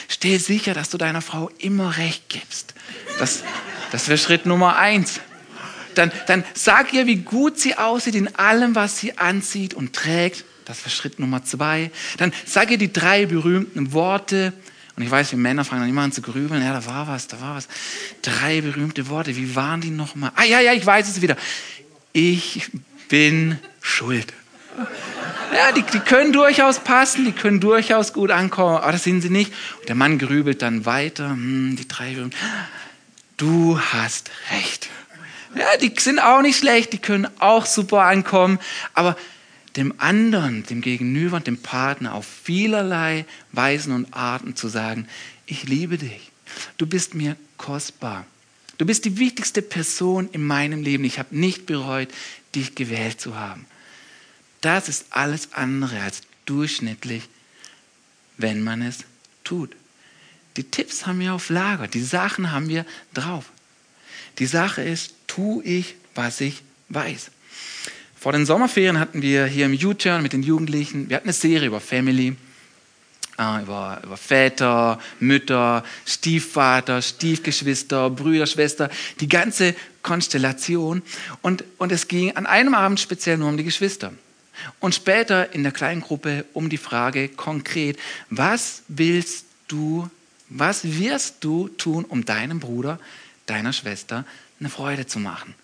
Steh 0.08 0.38
sicher, 0.38 0.74
dass 0.74 0.90
du 0.90 0.98
deiner 0.98 1.22
Frau 1.22 1.50
immer 1.58 1.96
recht 1.96 2.28
gibst. 2.28 2.74
Das, 3.18 3.42
das 3.90 4.08
wäre 4.08 4.18
Schritt 4.18 4.46
Nummer 4.46 4.76
eins. 4.76 5.20
Dann, 5.94 6.10
dann 6.26 6.44
sag 6.54 6.92
ihr, 6.92 7.06
wie 7.06 7.16
gut 7.16 7.58
sie 7.58 7.76
aussieht 7.76 8.14
in 8.14 8.34
allem, 8.36 8.74
was 8.74 8.98
sie 8.98 9.18
anzieht 9.18 9.74
und 9.74 9.92
trägt. 9.92 10.44
Das 10.64 10.80
wäre 10.80 10.90
Schritt 10.90 11.18
Nummer 11.18 11.44
zwei. 11.44 11.90
Dann 12.16 12.32
sag 12.46 12.70
ihr 12.70 12.78
die 12.78 12.92
drei 12.92 13.26
berühmten 13.26 13.92
Worte. 13.92 14.52
Und 14.96 15.02
ich 15.02 15.10
weiß, 15.10 15.32
wie 15.32 15.36
Männer 15.36 15.64
fangen 15.64 15.82
dann 15.82 15.90
immer 15.90 16.02
an 16.02 16.12
zu 16.12 16.22
grübeln. 16.22 16.62
Ja, 16.62 16.72
da 16.72 16.86
war 16.86 17.08
was, 17.08 17.26
da 17.26 17.40
war 17.40 17.56
was. 17.56 17.68
Drei 18.22 18.60
berühmte 18.60 19.08
Worte. 19.08 19.36
Wie 19.36 19.54
waren 19.56 19.80
die 19.80 19.90
nochmal? 19.90 20.32
Ah, 20.36 20.44
ja, 20.44 20.60
ja, 20.60 20.72
ich 20.72 20.84
weiß 20.84 21.08
es 21.08 21.22
wieder. 21.22 21.36
Ich 22.12 22.70
bin 23.08 23.58
schuld. 23.80 24.32
Ja, 25.54 25.72
die, 25.72 25.82
die 25.82 26.00
können 26.00 26.32
durchaus 26.32 26.80
passen, 26.80 27.24
die 27.24 27.32
können 27.32 27.60
durchaus 27.60 28.12
gut 28.12 28.30
ankommen, 28.30 28.78
aber 28.78 28.92
das 28.92 29.04
sind 29.04 29.20
sie 29.20 29.30
nicht. 29.30 29.52
Und 29.80 29.88
der 29.88 29.94
Mann 29.94 30.18
grübelt 30.18 30.62
dann 30.62 30.86
weiter. 30.86 31.30
Hm, 31.30 31.76
die 31.78 31.86
drei 31.86 32.16
du 33.36 33.78
hast 33.78 34.30
recht. 34.50 34.88
Ja, 35.54 35.76
die 35.76 35.92
sind 35.98 36.18
auch 36.18 36.40
nicht 36.40 36.58
schlecht, 36.58 36.92
die 36.92 36.98
können 36.98 37.28
auch 37.38 37.66
super 37.66 38.04
ankommen, 38.04 38.58
aber 38.94 39.16
dem 39.76 39.94
anderen, 39.98 40.64
dem 40.64 40.80
Gegenüber, 40.80 41.40
dem 41.40 41.58
Partner 41.58 42.14
auf 42.14 42.26
vielerlei 42.26 43.26
Weisen 43.52 43.92
und 43.92 44.14
Arten 44.14 44.56
zu 44.56 44.68
sagen, 44.68 45.08
ich 45.44 45.64
liebe 45.64 45.98
dich, 45.98 46.30
du 46.78 46.86
bist 46.86 47.14
mir 47.14 47.36
kostbar, 47.58 48.24
du 48.78 48.86
bist 48.86 49.04
die 49.04 49.18
wichtigste 49.18 49.60
Person 49.60 50.28
in 50.32 50.46
meinem 50.46 50.82
Leben, 50.82 51.04
ich 51.04 51.18
habe 51.18 51.36
nicht 51.36 51.66
bereut, 51.66 52.08
dich 52.54 52.74
gewählt 52.74 53.20
zu 53.20 53.36
haben. 53.36 53.66
Das 54.62 54.88
ist 54.88 55.06
alles 55.10 55.52
andere 55.52 56.00
als 56.00 56.22
durchschnittlich, 56.46 57.28
wenn 58.38 58.62
man 58.62 58.82
es 58.82 58.98
tut. 59.44 59.76
Die 60.56 60.64
Tipps 60.64 61.06
haben 61.06 61.20
wir 61.20 61.34
auf 61.34 61.50
Lager, 61.50 61.88
die 61.88 62.02
Sachen 62.02 62.50
haben 62.50 62.68
wir 62.68 62.84
drauf. 63.14 63.50
Die 64.38 64.46
Sache 64.46 64.82
ist, 64.82 65.14
tue 65.26 65.62
ich, 65.64 65.94
was 66.14 66.40
ich 66.40 66.62
weiß. 66.88 67.30
Vor 68.18 68.32
den 68.32 68.46
Sommerferien 68.46 68.98
hatten 68.98 69.20
wir 69.20 69.46
hier 69.46 69.66
im 69.66 69.74
U-Turn 69.74 70.22
mit 70.22 70.32
den 70.32 70.42
Jugendlichen, 70.42 71.08
wir 71.08 71.16
hatten 71.16 71.26
eine 71.26 71.32
Serie 71.32 71.68
über 71.68 71.80
Family, 71.80 72.36
äh, 73.38 73.62
über, 73.62 74.00
über 74.04 74.16
Väter, 74.16 75.00
Mütter, 75.20 75.84
Stiefvater, 76.06 77.02
Stiefgeschwister, 77.02 78.10
Brüder, 78.10 78.46
Schwester, 78.46 78.90
die 79.20 79.28
ganze 79.28 79.74
Konstellation. 80.02 81.02
Und, 81.40 81.64
und 81.78 81.92
es 81.92 82.08
ging 82.08 82.36
an 82.36 82.46
einem 82.46 82.74
Abend 82.74 83.00
speziell 83.00 83.38
nur 83.38 83.48
um 83.48 83.56
die 83.56 83.64
Geschwister. 83.64 84.12
Und 84.80 84.94
später 84.94 85.52
in 85.54 85.62
der 85.62 85.72
kleinen 85.72 86.00
Gruppe 86.00 86.44
um 86.52 86.68
die 86.68 86.78
Frage 86.78 87.28
konkret, 87.28 87.98
was 88.30 88.82
willst 88.88 89.46
du, 89.68 90.10
was 90.48 90.84
wirst 90.84 91.36
du 91.40 91.68
tun, 91.68 92.04
um 92.04 92.24
deinem 92.24 92.60
Bruder, 92.60 92.98
deiner 93.46 93.72
Schwester 93.72 94.24
eine 94.60 94.68
Freude 94.68 95.06
zu 95.06 95.18
machen? 95.18 95.54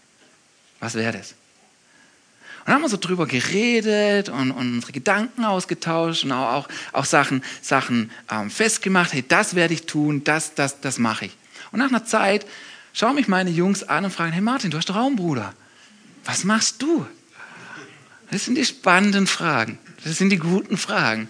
Was 0.81 0.95
wäre 0.95 1.17
das? 1.19 1.33
Und 2.61 2.73
dann 2.73 2.75
haben 2.75 2.83
wir 2.83 2.89
so 2.89 2.97
drüber 2.99 3.27
geredet 3.27 4.29
und, 4.29 4.51
und 4.51 4.75
unsere 4.75 4.93
Gedanken 4.93 5.45
ausgetauscht 5.45 6.25
und 6.25 6.33
auch, 6.33 6.53
auch, 6.53 6.69
auch 6.93 7.05
Sachen, 7.05 7.43
Sachen 7.63 8.11
ähm, 8.31 8.51
festgemacht. 8.51 9.13
Hey, 9.13 9.25
das 9.27 9.55
werde 9.55 9.75
ich 9.75 9.87
tun, 9.87 10.23
das, 10.25 10.55
das, 10.55 10.81
das 10.81 10.99
mache 10.99 11.27
ich. 11.27 11.37
Und 11.73 11.79
nach 11.79 11.89
einer 11.89 12.05
Zeit 12.05 12.47
schauen 12.93 13.15
mich 13.15 13.29
meine 13.29 13.51
Jungs 13.51 13.85
an 13.85 14.05
und 14.05 14.11
fragen, 14.11 14.33
hey 14.33 14.43
Martin, 14.43 14.71
du 14.71 14.77
hast 14.77 14.89
doch 14.89 14.97
auch 14.97 15.07
einen 15.07 15.17
Bruder. 15.17 15.55
Was 16.25 16.45
machst 16.45 16.83
du? 16.83 17.07
Das 18.31 18.45
sind 18.45 18.57
die 18.57 18.65
spannenden 18.65 19.27
Fragen. 19.27 19.79
Das 20.05 20.17
sind 20.17 20.31
die 20.31 20.39
guten 20.39 20.77
Fragen. 20.77 21.29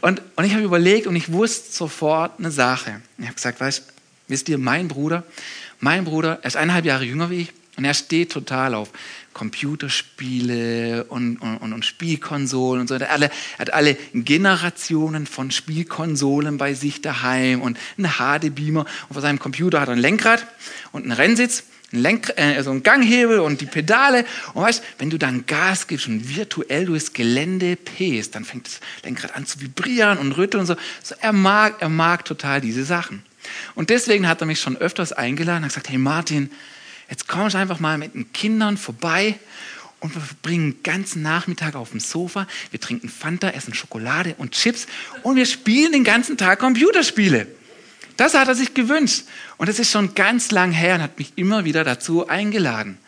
Und, 0.00 0.22
und 0.36 0.44
ich 0.44 0.52
habe 0.54 0.64
überlegt 0.64 1.06
und 1.06 1.16
ich 1.16 1.32
wusste 1.32 1.72
sofort 1.72 2.38
eine 2.38 2.50
Sache. 2.50 3.00
Ich 3.18 3.24
habe 3.24 3.34
gesagt, 3.34 3.60
weißt, 3.60 3.84
wisst 4.28 4.48
ihr, 4.48 4.58
mein 4.58 4.88
Bruder, 4.88 5.24
mein 5.80 6.04
Bruder, 6.04 6.38
er 6.42 6.46
ist 6.46 6.56
eineinhalb 6.56 6.84
Jahre 6.84 7.04
jünger 7.04 7.30
wie 7.30 7.42
ich 7.42 7.52
und 7.76 7.84
er 7.84 7.94
steht 7.94 8.30
total 8.32 8.74
auf 8.74 8.90
Computerspiele 9.32 11.04
und, 11.04 11.38
und, 11.38 11.72
und 11.72 11.84
Spielkonsolen 11.84 12.82
und 12.82 12.88
so. 12.88 12.94
Er 12.94 13.00
hat, 13.00 13.10
alle, 13.10 13.30
er 13.56 13.58
hat 13.58 13.72
alle 13.72 13.96
Generationen 14.14 15.26
von 15.26 15.50
Spielkonsolen 15.50 16.56
bei 16.56 16.74
sich 16.74 17.02
daheim 17.02 17.60
und 17.60 17.78
einen 17.98 18.12
HD-Beamer. 18.12 18.80
Und 19.08 19.12
vor 19.12 19.22
seinem 19.22 19.40
Computer 19.40 19.80
hat 19.80 19.88
er 19.88 19.94
ein 19.94 19.98
Lenkrad 19.98 20.46
und 20.92 21.02
einen 21.02 21.12
Rennsitz 21.12 21.64
ein 21.94 22.00
Lenk, 22.00 22.32
äh, 22.36 22.62
so 22.62 22.70
ein 22.70 22.82
Ganghebel 22.82 23.40
und 23.40 23.60
die 23.60 23.66
Pedale. 23.66 24.24
Und 24.52 24.62
weißt, 24.62 24.82
wenn 24.98 25.10
du 25.10 25.18
dann 25.18 25.46
Gas 25.46 25.86
gibst 25.86 26.06
und 26.08 26.36
virtuell 26.36 26.86
durchs 26.86 27.12
Gelände 27.12 27.76
pest, 27.76 28.34
dann 28.34 28.44
fängt 28.44 28.66
das 28.66 28.80
Lenkrad 29.02 29.34
an 29.34 29.46
zu 29.46 29.60
vibrieren 29.60 30.18
und 30.18 30.32
rütteln 30.32 30.62
und 30.62 30.66
so. 30.66 30.76
so 31.02 31.14
er, 31.20 31.32
mag, 31.32 31.76
er 31.80 31.88
mag 31.88 32.24
total 32.24 32.60
diese 32.60 32.84
Sachen. 32.84 33.22
Und 33.74 33.90
deswegen 33.90 34.28
hat 34.28 34.40
er 34.40 34.46
mich 34.46 34.60
schon 34.60 34.76
öfters 34.76 35.12
eingeladen 35.12 35.64
und 35.64 35.68
gesagt, 35.68 35.88
hey 35.88 35.98
Martin, 35.98 36.50
jetzt 37.08 37.28
kommst 37.28 37.54
du 37.54 37.58
einfach 37.58 37.80
mal 37.80 37.98
mit 37.98 38.14
den 38.14 38.32
Kindern 38.32 38.76
vorbei 38.76 39.38
und 40.00 40.14
wir 40.14 40.20
verbringen 40.20 40.72
den 40.72 40.82
ganzen 40.82 41.22
Nachmittag 41.22 41.74
auf 41.76 41.90
dem 41.90 42.00
Sofa. 42.00 42.46
Wir 42.70 42.80
trinken 42.80 43.08
Fanta, 43.08 43.50
essen 43.50 43.74
Schokolade 43.74 44.34
und 44.38 44.52
Chips 44.52 44.86
und 45.22 45.36
wir 45.36 45.46
spielen 45.46 45.92
den 45.92 46.04
ganzen 46.04 46.36
Tag 46.36 46.58
Computerspiele. 46.58 47.46
Das 48.16 48.34
hat 48.34 48.48
er 48.48 48.54
sich 48.54 48.74
gewünscht. 48.74 49.24
Und 49.56 49.68
es 49.68 49.78
ist 49.78 49.90
schon 49.90 50.14
ganz 50.14 50.50
lang 50.50 50.70
her 50.70 50.96
und 50.96 51.02
hat 51.02 51.18
mich 51.18 51.32
immer 51.36 51.64
wieder 51.64 51.84
dazu 51.84 52.28
eingeladen. 52.28 52.98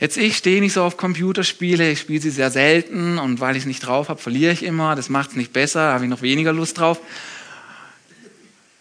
Jetzt 0.00 0.16
ich 0.16 0.36
stehe 0.36 0.60
nicht 0.60 0.74
so 0.74 0.84
auf 0.84 0.96
Computerspiele, 0.96 1.90
ich 1.90 2.00
spiele 2.00 2.20
sie 2.20 2.30
sehr 2.30 2.50
selten 2.50 3.18
und 3.18 3.40
weil 3.40 3.56
ich 3.56 3.62
es 3.62 3.66
nicht 3.66 3.80
drauf 3.80 4.08
habe, 4.08 4.20
verliere 4.20 4.52
ich 4.52 4.62
immer. 4.62 4.94
Das 4.94 5.08
macht 5.08 5.30
es 5.30 5.36
nicht 5.36 5.52
besser, 5.52 5.92
habe 5.92 6.04
ich 6.04 6.10
noch 6.10 6.22
weniger 6.22 6.52
Lust 6.52 6.78
drauf. 6.78 7.00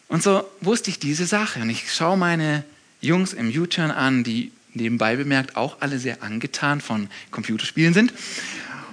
Und 0.07 0.21
so 0.21 0.47
wusste 0.61 0.89
ich 0.89 0.99
diese 0.99 1.25
Sache 1.25 1.59
und 1.59 1.69
ich 1.69 1.91
schaue 1.91 2.17
meine 2.17 2.63
Jungs 3.01 3.33
im 3.33 3.49
U-Turn 3.49 3.91
an, 3.91 4.23
die 4.23 4.51
nebenbei 4.73 5.15
bemerkt 5.15 5.57
auch 5.57 5.77
alle 5.79 5.99
sehr 5.99 6.23
angetan 6.23 6.81
von 6.81 7.09
Computerspielen 7.31 7.93
sind. 7.93 8.13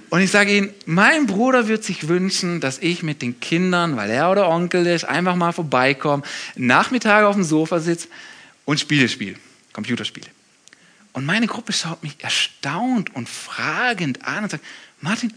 Und 0.09 0.21
ich 0.21 0.31
sage 0.31 0.55
Ihnen, 0.55 0.73
mein 0.85 1.25
Bruder 1.25 1.67
wird 1.67 1.83
sich 1.83 2.07
wünschen, 2.07 2.61
dass 2.61 2.77
ich 2.77 3.03
mit 3.03 3.21
den 3.21 3.39
Kindern, 3.39 3.97
weil 3.97 4.09
er 4.09 4.31
oder 4.31 4.49
Onkel 4.49 4.85
ist, 4.85 5.05
einfach 5.05 5.35
mal 5.35 5.51
vorbeikomme, 5.51 6.23
Nachmittag 6.55 7.25
auf 7.25 7.35
dem 7.35 7.43
Sofa 7.43 7.79
sitze 7.79 8.07
und 8.65 8.79
Spiele 8.79 9.09
spiele, 9.09 9.35
Computerspiele. 9.73 10.27
Und 11.13 11.25
meine 11.25 11.47
Gruppe 11.47 11.73
schaut 11.73 12.03
mich 12.03 12.17
erstaunt 12.19 13.15
und 13.15 13.29
fragend 13.29 14.25
an 14.27 14.43
und 14.43 14.51
sagt, 14.51 14.63
Martin, 15.01 15.33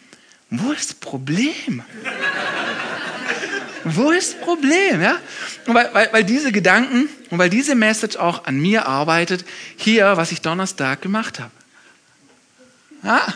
wo 0.50 0.72
ist 0.72 0.90
das 0.90 0.94
Problem? 0.94 1.82
wo 3.84 4.10
ist 4.10 4.34
das 4.34 4.40
Problem? 4.40 5.00
Ja? 5.00 5.18
Und 5.66 5.74
weil, 5.74 5.92
weil, 5.92 6.12
weil 6.12 6.24
diese 6.24 6.52
Gedanken 6.52 7.08
und 7.30 7.38
weil 7.38 7.50
diese 7.50 7.74
Message 7.74 8.16
auch 8.16 8.44
an 8.44 8.58
mir 8.58 8.86
arbeitet, 8.86 9.44
hier, 9.76 10.16
was 10.16 10.32
ich 10.32 10.40
Donnerstag 10.40 11.00
gemacht 11.00 11.38
habe. 11.38 11.52
Ja? 13.04 13.34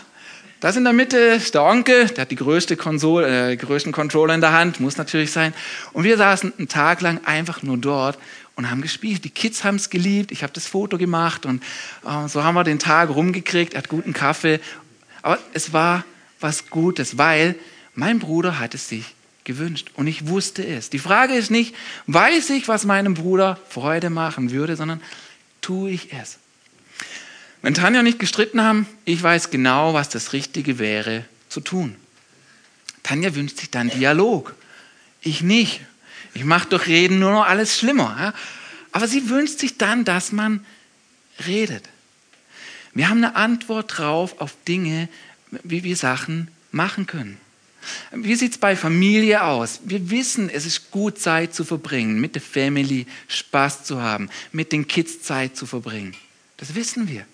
Das 0.62 0.76
in 0.76 0.85
der 0.85 0.92
Mitte 0.92 1.19
ist 1.19 1.54
der 1.54 1.64
Onkel, 1.64 2.07
der 2.07 2.23
hat 2.23 2.31
die 2.31 2.37
größte 2.37 2.76
Konsole, 2.76 3.50
äh, 3.50 3.57
größten 3.57 3.90
Controller 3.90 4.33
in 4.33 4.40
der 4.40 4.52
Hand, 4.52 4.78
muss 4.78 4.97
natürlich 4.97 5.33
sein. 5.33 5.54
Und 5.92 6.04
wir 6.04 6.16
saßen 6.16 6.52
einen 6.57 6.69
Tag 6.69 7.00
lang 7.00 7.21
einfach 7.25 7.64
nur 7.64 7.78
dort 7.78 8.16
und 8.54 8.71
haben 8.71 8.81
gespielt. 8.81 9.25
Die 9.25 9.31
Kids 9.31 9.64
haben 9.64 9.75
es 9.75 9.90
geliebt, 9.90 10.31
ich 10.31 10.45
habe 10.45 10.52
das 10.52 10.69
Foto 10.69 10.99
gemacht 10.99 11.47
und 11.47 11.64
äh, 12.07 12.28
so 12.28 12.45
haben 12.45 12.54
wir 12.54 12.62
den 12.62 12.78
Tag 12.78 13.11
rumgekriegt. 13.11 13.75
Er 13.75 13.78
hat 13.78 13.88
guten 13.88 14.12
Kaffee. 14.12 14.61
Aber 15.23 15.40
es 15.52 15.73
war 15.73 16.04
was 16.38 16.71
Gutes, 16.71 17.19
weil 17.19 17.57
mein 17.97 18.21
Bruder 18.21 18.61
hat 18.61 18.75
es 18.75 18.88
sich 18.88 19.16
gewünscht 19.42 19.90
und 19.95 20.07
ich 20.07 20.28
wusste 20.28 20.64
es. 20.64 20.90
Die 20.90 21.00
Frage 21.00 21.35
ist 21.35 21.50
nicht, 21.50 21.75
weiß 22.07 22.50
ich, 22.50 22.69
was 22.69 22.85
meinem 22.85 23.14
Bruder 23.14 23.59
Freude 23.69 24.11
machen 24.11 24.52
würde, 24.52 24.76
sondern 24.76 25.02
tue 25.61 25.90
ich 25.90 26.12
es. 26.12 26.38
Wenn 27.62 27.75
Tanja 27.75 28.00
und 28.00 28.07
ich 28.07 28.19
gestritten 28.19 28.61
haben, 28.61 28.87
ich 29.04 29.23
weiß 29.23 29.50
genau, 29.50 29.95
was 29.95 30.09
das 30.09 30.33
Richtige 30.33 30.78
wäre 30.78 31.25
zu 31.49 31.61
tun. 31.61 31.97
Tanja 33.04 33.35
wünscht 33.35 33.59
sich 33.59 33.71
dann 33.71 33.88
Dialog. 33.88 34.54
Ich 35.21 35.42
nicht. 35.42 35.81
Ich 36.35 36.45
mache 36.45 36.69
durch 36.69 36.88
Reden 36.88 37.21
nur 37.21 37.31
noch 37.31 37.47
alles 37.47 37.78
schlimmer. 37.78 38.35
Aber 38.90 39.07
sie 39.07 39.28
wünscht 39.28 39.59
sich 39.59 39.78
dann, 39.78 40.04
dass 40.04 40.33
man 40.33 40.64
redet. 41.47 41.88
Wir 42.95 43.09
haben 43.09 43.25
eine 43.25 43.37
Antwort 43.37 43.99
drauf 43.99 44.40
auf 44.40 44.54
Dinge, 44.66 45.09
wie 45.62 45.85
wir 45.85 45.97
Sachen 45.97 46.49
machen 46.73 47.07
können. 47.07 47.38
Wie 48.12 48.35
sieht 48.35 48.52
es 48.52 48.59
bei 48.59 48.76
Familie 48.76 49.42
aus? 49.42 49.81
Wir 49.85 50.11
wissen, 50.11 50.49
es 50.49 50.66
ist 50.66 50.90
gut, 50.90 51.19
Zeit 51.19 51.54
zu 51.54 51.64
verbringen, 51.64 52.21
mit 52.21 52.35
der 52.35 52.42
Family 52.42 53.07
Spaß 53.28 53.85
zu 53.85 54.00
haben, 54.00 54.31
mit 54.52 54.73
den 54.73 54.87
Kids 54.87 55.23
Zeit 55.23 55.57
zu 55.57 55.66
verbringen. 55.66 56.14
Das 56.59 56.75
wissen 56.75 57.09
wir. 57.09 57.26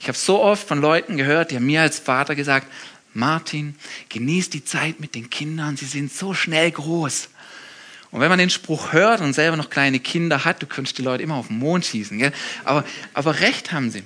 Ich 0.00 0.08
habe 0.08 0.16
so 0.16 0.42
oft 0.42 0.66
von 0.66 0.80
Leuten 0.80 1.16
gehört, 1.16 1.50
die 1.50 1.56
haben 1.56 1.66
mir 1.66 1.82
als 1.82 1.98
Vater 1.98 2.34
gesagt, 2.34 2.66
Martin, 3.12 3.74
genieß 4.08 4.50
die 4.50 4.64
Zeit 4.64 5.00
mit 5.00 5.14
den 5.14 5.30
Kindern, 5.30 5.76
sie 5.76 5.86
sind 5.86 6.12
so 6.12 6.34
schnell 6.34 6.70
groß. 6.70 7.28
Und 8.10 8.20
wenn 8.20 8.28
man 8.28 8.38
den 8.38 8.50
Spruch 8.50 8.92
hört 8.92 9.20
und 9.20 9.34
selber 9.34 9.56
noch 9.56 9.70
kleine 9.70 10.00
Kinder 10.00 10.44
hat, 10.44 10.62
du 10.62 10.66
könntest 10.66 10.98
die 10.98 11.02
Leute 11.02 11.22
immer 11.22 11.36
auf 11.36 11.48
den 11.48 11.58
Mond 11.58 11.84
schießen. 11.84 12.18
Gell? 12.18 12.32
Aber, 12.64 12.84
aber 13.14 13.40
recht 13.40 13.72
haben 13.72 13.90
sie. 13.90 14.02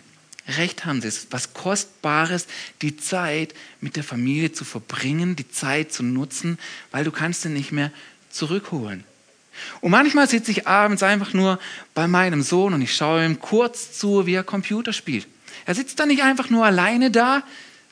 Recht 0.58 0.84
haben 0.84 1.00
sie. 1.00 1.08
Es 1.08 1.18
ist 1.18 1.32
was 1.32 1.54
Kostbares, 1.54 2.46
die 2.82 2.98
Zeit 2.98 3.54
mit 3.80 3.96
der 3.96 4.04
Familie 4.04 4.52
zu 4.52 4.64
verbringen, 4.64 5.36
die 5.36 5.48
Zeit 5.50 5.92
zu 5.92 6.02
nutzen, 6.02 6.58
weil 6.90 7.04
du 7.04 7.10
kannst 7.10 7.42
sie 7.42 7.48
nicht 7.48 7.72
mehr 7.72 7.90
zurückholen. 8.30 9.04
Und 9.80 9.90
manchmal 9.90 10.28
sitze 10.28 10.50
ich 10.50 10.66
abends 10.66 11.02
einfach 11.02 11.32
nur 11.32 11.58
bei 11.94 12.06
meinem 12.08 12.42
Sohn 12.42 12.74
und 12.74 12.82
ich 12.82 12.94
schaue 12.94 13.24
ihm 13.24 13.40
kurz 13.40 13.96
zu, 13.96 14.26
wie 14.26 14.34
er 14.34 14.44
Computer 14.44 14.92
spielt. 14.92 15.26
Er 15.66 15.74
sitzt 15.74 15.98
da 15.98 16.06
nicht 16.06 16.22
einfach 16.22 16.50
nur 16.50 16.64
alleine 16.64 17.10
da, 17.10 17.42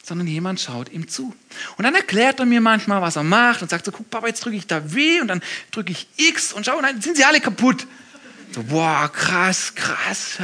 sondern 0.02 0.26
jemand 0.26 0.60
schaut 0.60 0.90
ihm 0.92 1.08
zu. 1.08 1.34
Und 1.76 1.84
dann 1.84 1.94
erklärt 1.94 2.40
er 2.40 2.46
mir 2.46 2.60
manchmal, 2.60 3.00
was 3.02 3.16
er 3.16 3.22
macht 3.22 3.62
und 3.62 3.70
sagt 3.70 3.84
so, 3.84 3.92
guck 3.92 4.10
Papa, 4.10 4.26
jetzt 4.26 4.44
drücke 4.44 4.56
ich 4.56 4.66
da 4.66 4.92
W 4.92 5.20
und 5.20 5.28
dann 5.28 5.42
drücke 5.70 5.92
ich 5.92 6.08
X 6.16 6.52
und 6.52 6.66
schau, 6.66 6.76
und 6.76 6.82
dann 6.82 7.00
sind 7.00 7.16
sie 7.16 7.24
alle 7.24 7.40
kaputt. 7.40 7.86
So, 8.54 8.62
boah, 8.64 9.10
krass, 9.10 9.74
krass. 9.74 10.38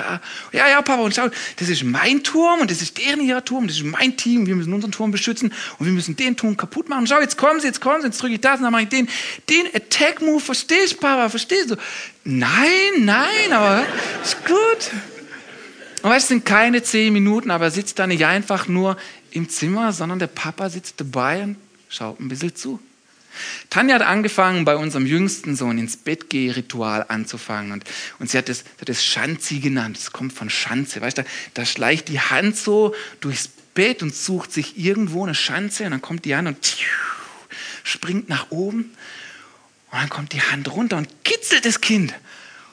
Ja, 0.53 0.69
ja, 0.69 0.81
Papa, 0.81 1.03
und 1.03 1.15
schau, 1.15 1.29
das 1.57 1.69
ist 1.69 1.83
mein 1.83 2.23
Turm 2.23 2.61
und 2.61 2.71
das 2.71 2.81
ist 2.81 2.97
deren 2.97 3.21
ihrer 3.21 3.45
Turm, 3.45 3.67
das 3.67 3.77
ist 3.77 3.85
mein 3.85 4.17
Team, 4.17 4.47
wir 4.47 4.55
müssen 4.55 4.73
unseren 4.73 4.93
Turm 4.93 5.11
beschützen 5.11 5.53
und 5.79 5.85
wir 5.85 5.93
müssen 5.93 6.17
den 6.17 6.37
Turm 6.37 6.57
kaputt 6.57 6.89
machen. 6.89 7.07
Schau, 7.07 7.21
jetzt 7.21 7.37
kommen 7.37 7.61
sie, 7.61 7.67
jetzt 7.67 7.81
kommen 7.81 8.01
sie, 8.01 8.07
jetzt 8.07 8.23
drücke 8.23 8.35
ich 8.35 8.41
das 8.41 8.59
und 8.59 8.63
dann 8.63 8.73
mache 8.73 8.85
ich 8.85 8.89
den, 8.89 9.09
den 9.51 9.67
Attack-Move, 9.75 10.41
verstehst 10.41 10.95
du, 10.95 10.97
Papa, 10.99 11.29
verstehst 11.29 11.71
du? 11.71 11.77
Nein, 12.25 12.69
nein, 13.01 13.53
aber 13.53 13.85
ist 14.23 14.43
gut. 14.47 14.93
Und 16.03 16.11
weißt, 16.11 16.25
es 16.25 16.29
sind 16.29 16.45
keine 16.45 16.83
zehn 16.83 17.13
Minuten, 17.13 17.51
aber 17.51 17.67
er 17.67 17.71
sitzt 17.71 17.99
da 17.99 18.07
nicht 18.07 18.25
einfach 18.25 18.69
nur 18.69 18.97
im 19.31 19.49
Zimmer, 19.49 19.93
sondern 19.93 20.19
der 20.19 20.29
Papa 20.29 20.71
sitzt 20.71 21.01
dabei 21.01 21.43
und 21.43 21.57
schaut 21.89 22.21
ein 22.21 22.29
bisschen 22.29 22.55
zu. 22.55 22.81
Tanja 23.71 23.95
hat 23.97 24.03
angefangen, 24.03 24.65
bei 24.65 24.77
unserem 24.77 25.07
jüngsten 25.07 25.55
Sohn 25.55 25.79
ins 25.79 25.97
Bettgeh-Ritual 25.97 27.07
anzufangen. 27.09 27.73
Und, 27.73 27.85
und 28.19 28.31
sie 28.31 28.39
hat 28.39 28.49
das, 28.49 28.65
hat 28.81 28.89
das 28.89 29.05
Schanzi 29.05 29.61
genannt. 29.61 29.97
Das 29.97 30.13
kommt 30.13 30.33
von 30.33 30.51
Schanze. 30.51 31.01
Weißt 31.01 31.19
du, 31.19 31.23
da, 31.23 31.29
da 31.55 31.65
schleicht 31.65 32.09
die 32.09 32.21
Hand 32.21 32.57
so 32.57 32.95
durchs 33.21 33.49
Bett 33.75 34.03
und 34.03 34.15
sucht 34.15 34.53
sich 34.53 34.79
irgendwo 34.79 35.25
eine 35.25 35.35
Schanze 35.35 35.85
und 35.85 35.93
dann 35.93 36.03
kommt 36.03 36.25
die 36.25 36.35
an 36.35 36.49
und 36.49 36.77
springt 37.85 38.29
nach 38.29 38.51
oben 38.51 38.91
und 39.91 39.99
dann 40.01 40.09
kommt 40.09 40.33
die 40.33 40.43
Hand 40.43 40.73
runter 40.73 40.97
und 40.97 41.09
kitzelt 41.25 41.65
das 41.65 41.81
Kind. 41.81 42.13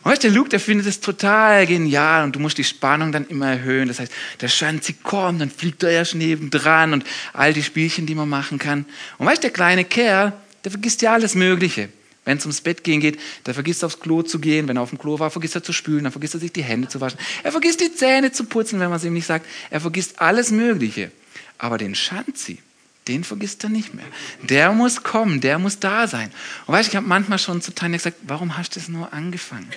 Weißt, 0.06 0.24
der 0.24 0.30
Luke, 0.30 0.50
der 0.50 0.60
findet 0.60 0.86
es 0.86 1.00
total 1.00 1.66
genial 1.66 2.26
und 2.26 2.36
du 2.36 2.40
musst 2.40 2.60
die 2.60 2.64
Spannung 2.64 3.12
dann 3.12 3.26
immer 3.26 3.50
erhöhen. 3.50 3.88
Das 3.88 4.00
heißt, 4.00 4.12
der 4.40 4.50
Schanzi 4.50 4.94
kommt, 4.94 5.42
dann 5.42 5.50
fliegt 5.50 5.82
er 5.82 5.90
erst 5.90 6.14
neben 6.14 6.52
dran 6.52 6.94
und 6.94 7.04
all 7.34 7.54
die 7.54 7.64
Spielchen, 7.64 8.06
die 8.06 8.14
man 8.14 8.30
machen 8.30 8.60
kann. 8.60 8.86
Und 9.18 9.26
weißt, 9.26 9.42
der 9.42 9.50
kleine 9.50 9.84
Kerl, 9.84 10.32
der 10.64 10.70
vergisst 10.70 11.02
ja 11.02 11.12
alles 11.14 11.34
Mögliche. 11.34 11.90
Wenn 12.24 12.38
es 12.38 12.46
ums 12.46 12.62
Bett 12.62 12.84
gehen 12.84 13.02
geht, 13.02 13.20
der 13.48 13.56
vergisst 13.56 13.84
aufs 13.84 14.00
Klo 14.00 14.22
zu 14.22 14.38
gehen. 14.38 14.68
Wenn 14.68 14.78
er 14.78 14.84
auf 14.84 14.90
dem 14.90 15.00
Klo 15.00 15.18
war, 15.18 15.32
vergisst 15.32 15.56
er 15.56 15.64
zu 15.64 15.74
spülen, 15.74 16.04
dann 16.04 16.12
vergisst 16.12 16.36
er 16.36 16.40
sich 16.40 16.54
die 16.54 16.64
Hände 16.64 16.88
zu 16.88 17.02
waschen. 17.02 17.20
Er 17.42 17.52
vergisst 17.52 17.82
die 17.82 17.92
Zähne 17.92 18.32
zu 18.32 18.44
putzen, 18.44 18.80
wenn 18.80 18.90
man 18.90 18.98
es 18.98 19.06
ihm 19.06 19.14
nicht 19.14 19.26
sagt. 19.26 19.48
Er 19.72 19.82
vergisst 19.82 20.22
alles 20.22 20.52
Mögliche. 20.52 21.10
Aber 21.58 21.80
den 21.80 21.96
Schanzi, 21.96 22.60
den 23.08 23.24
vergisst 23.24 23.64
er 23.64 23.70
nicht 23.70 23.94
mehr. 23.94 24.06
Der 24.42 24.72
muss 24.72 25.04
kommen, 25.04 25.42
der 25.42 25.60
muss 25.60 25.80
da 25.80 26.08
sein. 26.08 26.32
Und 26.66 26.74
weißt 26.74 26.88
du, 26.88 26.92
ich 26.92 26.96
habe 26.96 27.08
manchmal 27.08 27.40
schon 27.40 27.62
zu 27.62 27.74
Tanja 27.74 27.98
gesagt, 27.98 28.18
warum 28.24 28.58
hast 28.58 28.76
du 28.76 28.80
es 28.80 28.88
nur 28.88 29.14
angefangen? 29.14 29.70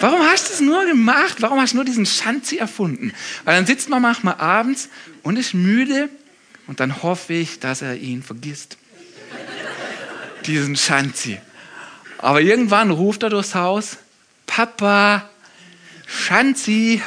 Warum 0.00 0.20
hast 0.20 0.48
du 0.48 0.54
es 0.54 0.60
nur 0.60 0.84
gemacht? 0.86 1.36
Warum 1.40 1.60
hast 1.60 1.72
du 1.72 1.76
nur 1.76 1.84
diesen 1.84 2.06
Schanzi 2.06 2.56
erfunden? 2.56 3.12
Weil 3.44 3.56
dann 3.56 3.66
sitzt 3.66 3.88
man 3.88 4.02
manchmal 4.02 4.34
abends 4.36 4.88
und 5.22 5.36
ist 5.36 5.54
müde 5.54 6.08
und 6.66 6.80
dann 6.80 7.02
hoffe 7.02 7.34
ich, 7.34 7.60
dass 7.60 7.82
er 7.82 7.96
ihn 7.96 8.22
vergisst 8.22 8.78
diesen 10.46 10.76
Schanzi. 10.76 11.38
Aber 12.18 12.40
irgendwann 12.40 12.90
ruft 12.90 13.22
er 13.22 13.30
durchs 13.30 13.54
Haus, 13.54 13.98
Papa, 14.46 15.28
Schanzi. 16.06 17.02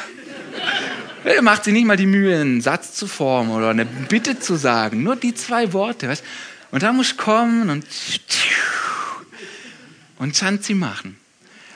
Er 1.24 1.42
macht 1.42 1.64
sich 1.64 1.72
nicht 1.72 1.86
mal 1.86 1.96
die 1.96 2.06
Mühe, 2.06 2.40
einen 2.40 2.60
Satz 2.60 2.94
zu 2.94 3.06
formen 3.06 3.50
oder 3.50 3.70
eine 3.70 3.84
Bitte 3.84 4.38
zu 4.38 4.56
sagen. 4.56 5.02
Nur 5.02 5.16
die 5.16 5.34
zwei 5.34 5.72
Worte. 5.72 6.08
Weißt? 6.08 6.24
Und 6.70 6.82
da 6.82 6.92
muss 6.92 7.12
ich 7.12 7.16
kommen 7.16 7.68
und, 7.68 7.84
und 10.18 10.36
Schanzi 10.36 10.74
machen. 10.74 11.16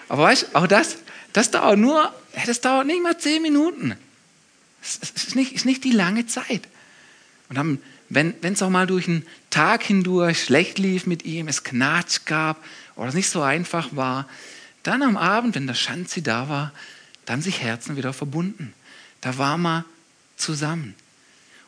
Aber 0.09 0.25
weißt 0.25 0.55
auch 0.55 0.67
das, 0.67 0.99
das 1.33 1.51
dauert 1.51 1.79
nur, 1.79 2.13
das 2.47 2.61
dauert 2.61 2.87
nicht 2.87 3.03
mal 3.03 3.19
zehn 3.19 3.43
Minuten. 3.43 3.97
Das 4.81 5.11
ist 5.11 5.35
nicht, 5.35 5.53
ist 5.53 5.65
nicht 5.65 5.85
die 5.85 5.93
lange 5.93 6.27
Zeit. 6.27 6.63
Und 7.49 7.57
dann 7.57 7.79
wenn 8.15 8.35
es 8.43 8.63
auch 8.63 8.71
mal 8.71 8.87
durch 8.87 9.09
einen 9.09 9.27
Tag 9.51 9.83
hindurch 9.83 10.45
schlecht 10.45 10.79
lief 10.79 11.07
mit 11.07 11.25
ihm, 11.25 11.49
es 11.49 11.65
Knatsch 11.65 12.21
gab 12.27 12.63
oder 12.97 13.09
es 13.09 13.15
nicht 13.15 13.29
so 13.29 13.43
einfach 13.43 13.89
war, 13.93 14.29
dann 14.83 15.03
am 15.03 15.17
Abend, 15.17 15.55
wenn 15.55 15.67
der 15.67 15.75
Schanzi 15.75 16.23
da 16.23 16.49
war, 16.49 16.73
dann 17.25 17.43
sich 17.43 17.63
Herzen 17.63 17.97
wieder 17.97 18.13
verbunden. 18.13 18.75
Da 19.25 19.39
war 19.39 19.57
man 19.57 19.87
zusammen. 20.37 20.95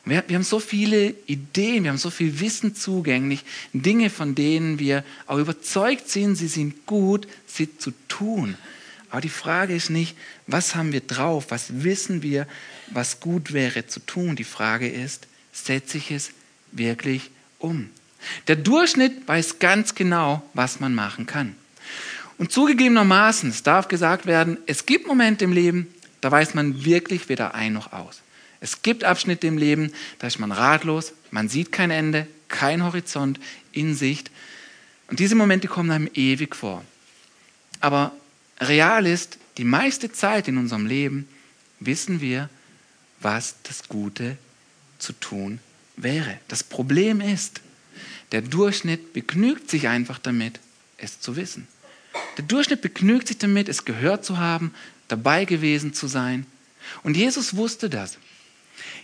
Und 0.05 0.11
wir, 0.11 0.23
wir 0.27 0.35
haben 0.35 0.43
so 0.43 0.59
viele 0.59 1.15
Ideen, 1.25 1.83
wir 1.83 1.89
haben 1.89 1.97
so 1.97 2.11
viel 2.11 2.39
Wissen 2.39 2.75
zugänglich, 2.75 3.43
Dinge, 3.73 4.11
von 4.11 4.35
denen 4.35 4.77
wir 4.77 5.03
auch 5.25 5.39
überzeugt 5.39 6.07
sind, 6.07 6.35
sie 6.35 6.49
sind 6.49 6.85
gut, 6.85 7.27
sie 7.47 7.75
zu 7.79 7.91
tun. 8.07 8.55
Aber 9.09 9.21
die 9.21 9.29
Frage 9.29 9.75
ist 9.75 9.89
nicht, 9.89 10.15
was 10.45 10.75
haben 10.75 10.91
wir 10.91 11.01
drauf, 11.01 11.47
was 11.49 11.83
wissen 11.83 12.21
wir, 12.21 12.47
was 12.91 13.19
gut 13.19 13.53
wäre 13.53 13.87
zu 13.87 14.01
tun. 14.01 14.35
Die 14.35 14.43
Frage 14.43 14.87
ist, 14.87 15.25
setze 15.51 15.97
ich 15.97 16.11
es 16.11 16.29
wirklich 16.71 17.31
um? 17.57 17.89
Der 18.47 18.55
Durchschnitt 18.55 19.27
weiß 19.27 19.57
ganz 19.57 19.95
genau, 19.95 20.47
was 20.53 20.79
man 20.79 20.93
machen 20.93 21.25
kann. 21.25 21.55
Und 22.37 22.51
zugegebenermaßen, 22.51 23.49
es 23.49 23.63
darf 23.63 23.87
gesagt 23.87 24.27
werden, 24.27 24.59
es 24.67 24.85
gibt 24.85 25.07
Momente 25.07 25.45
im 25.45 25.53
Leben, 25.53 25.87
da 26.21 26.31
weiß 26.31 26.53
man 26.53 26.85
wirklich 26.85 27.29
weder 27.29 27.55
ein 27.55 27.73
noch 27.73 27.93
aus. 27.93 28.21
Es 28.59 28.81
gibt 28.81 29.03
Abschnitte 29.03 29.47
im 29.47 29.57
Leben, 29.57 29.91
da 30.19 30.27
ist 30.27 30.39
man 30.39 30.51
ratlos, 30.51 31.13
man 31.31 31.47
sieht 31.49 31.71
kein 31.71 31.91
Ende, 31.91 32.27
kein 32.47 32.83
Horizont 32.83 33.39
in 33.71 33.95
Sicht. 33.95 34.31
Und 35.09 35.19
diese 35.19 35.35
Momente 35.35 35.67
kommen 35.67 35.91
einem 35.91 36.09
ewig 36.13 36.55
vor. 36.55 36.83
Aber 37.79 38.13
real 38.59 39.05
ist, 39.05 39.37
die 39.57 39.63
meiste 39.63 40.11
Zeit 40.11 40.47
in 40.47 40.57
unserem 40.57 40.85
Leben 40.85 41.27
wissen 41.79 42.21
wir, 42.21 42.49
was 43.19 43.55
das 43.63 43.87
Gute 43.87 44.37
zu 44.99 45.13
tun 45.13 45.59
wäre. 45.95 46.39
Das 46.47 46.63
Problem 46.63 47.21
ist, 47.21 47.61
der 48.31 48.41
Durchschnitt 48.41 49.13
begnügt 49.13 49.69
sich 49.69 49.87
einfach 49.87 50.19
damit, 50.19 50.59
es 50.97 51.19
zu 51.19 51.35
wissen. 51.35 51.67
Der 52.37 52.45
Durchschnitt 52.45 52.81
begnügt 52.81 53.27
sich 53.27 53.37
damit, 53.37 53.69
es 53.69 53.85
gehört 53.85 54.25
zu 54.25 54.37
haben, 54.37 54.73
dabei 55.07 55.45
gewesen 55.45 55.93
zu 55.93 56.07
sein. 56.07 56.45
Und 57.03 57.17
Jesus 57.17 57.55
wusste 57.55 57.89
das. 57.89 58.17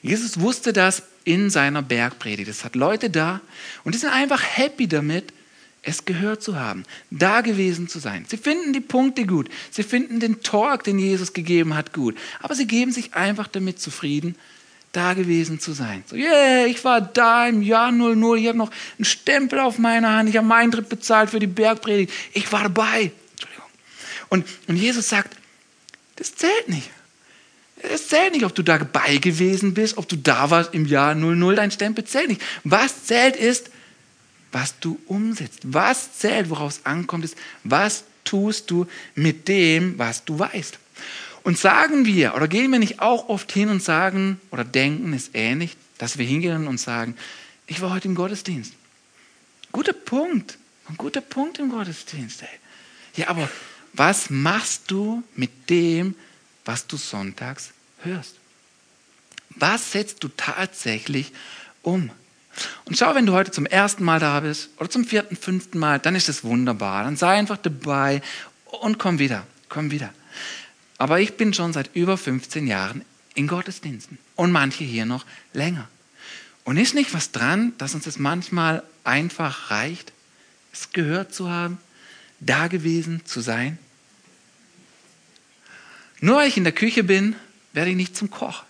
Jesus 0.02 0.40
wusste 0.40 0.74
das 0.74 1.04
in 1.24 1.50
seiner 1.50 1.82
Bergpredigt. 1.82 2.50
Es 2.50 2.64
hat 2.64 2.76
Leute 2.76 3.10
da 3.10 3.42
und 3.84 3.96
die 3.96 4.00
sind 4.00 4.10
einfach 4.12 4.44
happy 4.44 4.88
damit, 4.88 5.34
es 5.82 6.06
gehört 6.06 6.42
zu 6.42 6.58
haben, 6.58 6.84
da 7.12 7.42
gewesen 7.42 7.90
zu 7.90 8.00
sein. 8.00 8.26
Sie 8.28 8.38
finden 8.38 8.74
die 8.74 8.80
Punkte 8.80 9.26
gut, 9.26 9.50
sie 9.70 9.84
finden 9.84 10.20
den 10.20 10.42
Talk, 10.42 10.84
den 10.84 10.98
Jesus 10.98 11.34
gegeben 11.34 11.76
hat, 11.76 11.94
gut, 11.94 12.18
aber 12.42 12.56
sie 12.56 12.68
geben 12.68 12.92
sich 12.92 13.14
einfach 13.14 13.48
damit 13.48 13.80
zufrieden, 13.80 14.36
da 14.94 15.14
gewesen 15.14 15.60
zu 15.60 15.74
sein. 15.74 16.04
So, 16.08 16.16
yeah, 16.16 16.66
ich 16.66 16.84
war 16.86 17.02
da 17.02 17.48
im 17.48 17.62
Jahr 17.62 17.92
00, 17.92 18.40
ich 18.40 18.48
habe 18.48 18.58
noch 18.58 18.72
einen 18.98 19.06
Stempel 19.06 19.60
auf 19.60 19.78
meiner 19.78 20.16
Hand, 20.16 20.30
ich 20.30 20.38
habe 20.38 20.48
meinen 20.48 20.66
Eintritt 20.66 20.88
bezahlt 20.88 21.32
für 21.32 21.40
die 21.40 21.48
Bergpredigt, 21.48 22.14
ich 22.34 22.50
war 22.52 22.64
dabei. 22.64 23.12
Entschuldigung. 23.32 23.66
Und, 24.30 24.46
und 24.68 24.78
Jesus 24.78 25.10
sagt, 25.10 25.36
das 26.16 26.36
zählt 26.36 26.70
nicht. 26.70 26.90
Es 27.78 28.08
zählt 28.08 28.34
nicht, 28.34 28.46
ob 28.46 28.56
du 28.56 28.64
dabei 28.64 29.18
gewesen 29.18 29.74
bist, 29.74 29.98
ob 29.98 30.08
du 30.08 30.16
da 30.16 30.50
warst 30.50 30.74
im 30.74 30.86
Jahr 30.86 31.16
00, 31.16 31.56
dein 31.56 31.72
Stempel 31.72 32.06
zählt 32.06 32.30
nicht. 32.30 32.42
Was 32.64 33.06
zählt 33.06 33.36
ist, 33.36 33.72
was 34.54 34.80
du 34.80 35.00
umsetzt. 35.08 35.60
Was 35.64 36.20
zählt, 36.20 36.50
worauf 36.50 36.72
es 36.72 36.86
ankommt, 36.86 37.26
ist, 37.26 37.36
was 37.64 38.06
tust 38.24 38.72
du 38.72 38.88
mit 39.16 39.48
dem, 39.48 39.98
was 39.98 40.24
du 40.24 40.40
weißt. 40.40 40.80
Und 41.44 41.58
sagen 41.58 42.06
wir, 42.06 42.36
oder 42.36 42.48
gehen 42.48 42.72
wir 42.72 42.80
nicht 42.80 43.02
auch 43.02 43.28
oft 43.28 43.52
hin 43.52 43.68
und 43.68 43.84
sagen, 43.84 44.40
oder 44.52 44.64
denken, 44.64 45.12
ist 45.12 45.32
ähnlich, 45.34 45.76
dass 45.98 46.18
wir 46.18 46.26
hingehen 46.26 46.68
und 46.68 46.80
sagen, 46.80 47.18
ich 47.68 47.82
war 47.82 47.90
heute 47.90 48.08
im 48.08 48.16
Gottesdienst. 48.16 48.74
Guter 49.72 49.94
Punkt. 49.94 50.58
Ein 50.88 50.98
guter 50.98 51.22
Punkt 51.22 51.60
im 51.60 51.70
Gottesdienst. 51.70 52.44
Ey. 52.44 52.48
Ja, 53.16 53.30
aber 53.30 53.50
was 53.94 54.30
machst 54.30 54.90
du 54.90 55.24
mit 55.36 55.70
dem, 55.70 56.16
was 56.66 56.88
du 56.88 56.98
sonntags 56.98 57.72
hörst? 58.04 58.36
Was 59.56 59.92
setzt 59.92 60.24
du 60.24 60.30
tatsächlich 60.30 61.32
um? 61.84 62.10
Und 62.86 62.98
schau, 62.98 63.16
wenn 63.16 63.26
du 63.26 63.34
heute 63.34 63.52
zum 63.52 63.66
ersten 63.66 64.04
Mal 64.04 64.20
da 64.20 64.40
bist 64.40 64.70
oder 64.80 64.90
zum 64.90 65.06
vierten, 65.06 65.36
fünften 65.36 65.80
Mal, 65.80 66.00
dann 66.00 66.16
ist 66.16 66.30
es 66.30 66.44
wunderbar. 66.44 67.04
Dann 67.04 67.18
sei 67.18 67.38
einfach 67.38 67.58
dabei 67.58 68.22
und 68.66 69.00
komm 69.00 69.20
wieder, 69.20 69.46
komm 69.70 69.92
wieder. 69.92 70.14
Aber 70.98 71.20
ich 71.20 71.36
bin 71.36 71.54
schon 71.54 71.74
seit 71.74 71.96
über 71.96 72.18
15 72.18 72.68
Jahren 72.68 73.04
in 73.36 73.48
Gottesdiensten 73.48 74.18
und 74.36 74.52
manche 74.52 74.84
hier 74.84 75.06
noch 75.06 75.26
länger. 75.54 75.88
Und 76.64 76.78
ist 76.78 76.96
nicht 76.96 77.14
was 77.14 77.32
dran, 77.32 77.74
dass 77.78 77.94
uns 77.94 78.06
das 78.06 78.20
manchmal 78.20 78.84
einfach 79.04 79.72
reicht, 79.72 80.14
es 80.72 80.92
gehört 80.92 81.34
zu 81.34 81.50
haben, 81.50 81.78
da 82.46 82.68
gewesen 82.68 83.22
zu 83.26 83.42
sein? 83.42 83.78
Nur 86.20 86.38
weil 86.38 86.48
ich 86.48 86.58
in 86.58 86.64
der 86.64 86.74
Küche 86.74 87.04
bin, 87.04 87.36
werde 87.74 87.90
ich 87.90 87.98
nicht 87.98 88.16
zum 88.16 88.30
Koch. 88.30 88.64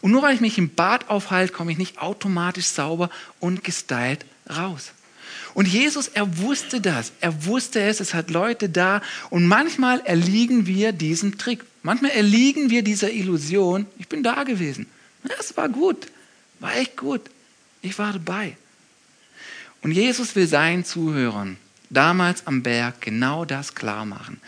Und 0.00 0.10
nur 0.12 0.22
weil 0.22 0.34
ich 0.34 0.40
mich 0.40 0.58
im 0.58 0.74
Bad 0.74 1.08
aufhalte, 1.08 1.52
komme 1.52 1.72
ich 1.72 1.78
nicht 1.78 1.98
automatisch 1.98 2.66
sauber 2.66 3.10
und 3.38 3.62
gestylt 3.64 4.24
raus. 4.48 4.92
Und 5.54 5.68
Jesus, 5.68 6.08
er 6.08 6.38
wusste 6.38 6.80
das. 6.80 7.12
Er 7.20 7.44
wusste 7.46 7.80
es. 7.80 8.00
Es 8.00 8.14
hat 8.14 8.30
Leute 8.30 8.68
da. 8.68 9.02
Und 9.30 9.46
manchmal 9.46 10.00
erliegen 10.00 10.66
wir 10.66 10.92
diesem 10.92 11.38
Trick. 11.38 11.64
Manchmal 11.82 12.12
erliegen 12.12 12.70
wir 12.70 12.82
dieser 12.82 13.12
Illusion. 13.12 13.86
Ich 13.98 14.08
bin 14.08 14.22
da 14.22 14.44
gewesen. 14.44 14.86
Es 15.38 15.56
war 15.56 15.68
gut. 15.68 16.06
War 16.60 16.76
echt 16.76 16.96
gut. 16.96 17.22
Ich 17.82 17.98
war 17.98 18.12
dabei. 18.12 18.56
Und 19.82 19.92
Jesus 19.92 20.36
will 20.36 20.46
seinen 20.46 20.84
Zuhörern 20.84 21.56
damals 21.90 22.46
am 22.46 22.62
Berg 22.62 23.00
genau 23.00 23.44
das 23.44 23.74
klar 23.74 24.06
machen. 24.06 24.40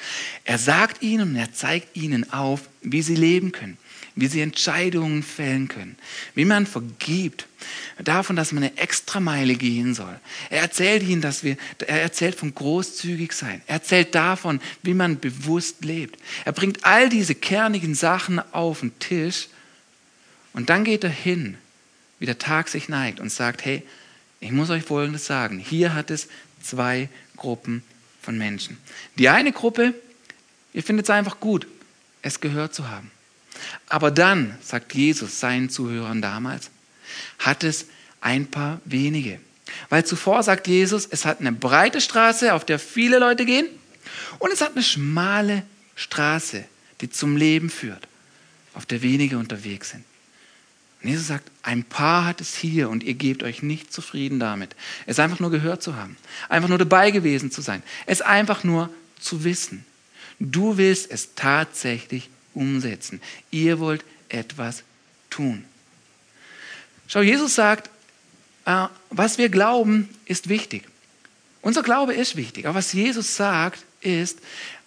Er 0.45 0.59
sagt 0.59 1.03
ihnen 1.03 1.31
und 1.31 1.37
er 1.37 1.53
zeigt 1.53 1.97
ihnen 1.97 2.33
auf, 2.33 2.69
wie 2.83 3.03
sie 3.03 3.17
leben 3.17 3.53
können 3.53 3.77
wie 4.15 4.27
sie 4.27 4.41
Entscheidungen 4.41 5.23
fällen 5.23 5.69
können, 5.69 5.97
wie 6.35 6.45
man 6.45 6.67
vergibt, 6.67 7.47
davon, 7.99 8.37
dass 8.37 8.53
man 8.53 8.65
eine 8.65 8.77
Extrameile 8.77 9.55
gehen 9.55 9.95
soll. 9.95 10.19
Er 10.51 10.63
erzählt 10.63 11.03
ihnen, 11.03 11.23
dass 11.23 11.45
wir, 11.45 11.57
er 11.87 12.03
erzählt 12.03 12.35
von 12.35 12.55
großzügig 12.55 13.33
sein. 13.33 13.63
Er 13.67 13.75
erzählt 13.75 14.15
davon, 14.15 14.61
wie 14.83 14.95
man 14.95 15.19
bewusst 15.19 15.85
lebt. 15.85 16.21
Er 16.45 16.53
bringt 16.53 16.85
all 16.85 17.09
diese 17.09 17.35
kernigen 17.35 17.95
Sachen 17.95 18.41
auf 18.53 18.81
den 18.81 18.99
Tisch 18.99 19.49
und 20.53 20.69
dann 20.69 20.85
geht 20.85 21.05
er 21.05 21.11
hin, 21.11 21.57
wie 22.19 22.27
der 22.27 22.39
Tag 22.39 22.69
sich 22.69 22.89
neigt 22.89 23.19
und 23.19 23.31
sagt, 23.31 23.65
hey, 23.65 23.83
ich 24.41 24.51
muss 24.51 24.71
euch 24.71 24.83
Folgendes 24.83 25.25
sagen. 25.25 25.59
Hier 25.59 25.95
hat 25.95 26.11
es 26.11 26.29
zwei 26.61 27.09
Gruppen 27.43 27.83
von 28.23 28.39
Menschen. 28.39 28.79
Die 29.19 29.29
eine 29.29 29.53
Gruppe, 29.53 29.95
ihr 30.73 30.83
findet 30.85 31.07
es 31.07 31.11
einfach 31.11 31.41
gut, 31.41 31.67
es 32.23 32.41
gehört 32.41 32.73
zu 32.73 32.89
haben. 32.89 33.11
Aber 33.89 34.11
dann, 34.13 34.57
sagt 34.63 34.95
Jesus 34.95 35.41
seinen 35.41 35.69
Zuhörern 35.69 36.23
damals, 36.23 36.71
hat 37.41 37.65
es 37.65 37.87
ein 38.21 38.47
paar 38.47 38.81
wenige. 38.85 39.41
Weil 39.89 40.07
zuvor 40.07 40.43
sagt 40.45 40.69
Jesus, 40.69 41.07
es 41.11 41.25
hat 41.25 41.41
eine 41.41 41.53
breite 41.53 42.01
Straße, 42.01 42.55
auf 42.55 42.65
der 42.65 42.79
viele 42.79 43.19
Leute 43.19 43.45
gehen, 43.45 43.67
und 44.39 44.53
es 44.53 44.61
hat 44.61 44.73
eine 44.73 44.85
schmale 44.85 45.65
Straße, 45.97 46.65
die 47.01 47.11
zum 47.11 47.37
Leben 47.37 47.71
führt, 47.71 48.07
auf 48.75 48.87
der 48.87 49.03
wenige 49.03 49.39
unterwegs 49.39 49.91
sind. 49.91 50.05
Und 51.03 51.11
Jesus 51.11 51.27
sagt, 51.27 51.51
ein 51.63 51.83
paar 51.83 52.25
hat 52.25 52.41
es 52.41 52.55
hier 52.55 52.89
und 52.89 53.03
ihr 53.03 53.15
gebt 53.15 53.43
euch 53.43 53.63
nicht 53.63 53.93
zufrieden 53.93 54.39
damit. 54.39 54.77
Es 55.07 55.19
einfach 55.19 55.41
nur 55.41 55.51
gehört 55.51 55.83
zu 55.83 55.97
haben, 55.97 56.17
einfach 56.49 56.69
nur 56.69 56.79
dabei 56.79 57.11
gewesen 57.11 57.51
zu 57.51 57.61
sein, 57.61 57.83
es 58.07 58.23
einfach 58.23 58.63
nur 58.63 58.89
zu 59.19 59.43
wissen. 59.45 59.85
Du 60.39 60.77
willst 60.77 61.11
es 61.11 61.35
tatsächlich 61.35 62.31
umsetzen. 62.55 63.21
Ihr 63.51 63.81
wollt 63.81 64.05
etwas 64.29 64.85
tun. 65.31 65.65
Schau, 67.09 67.21
Jesus 67.21 67.55
sagt, 67.55 67.91
äh, 68.65 68.87
was 69.11 69.39
wir 69.39 69.49
glauben, 69.49 70.09
ist 70.25 70.49
wichtig. 70.49 70.85
Unser 71.63 71.83
Glaube 71.83 72.15
ist 72.15 72.37
wichtig, 72.37 72.67
aber 72.67 72.77
was 72.77 72.93
Jesus 72.93 73.37
sagt, 73.37 73.85
ist, 74.01 74.39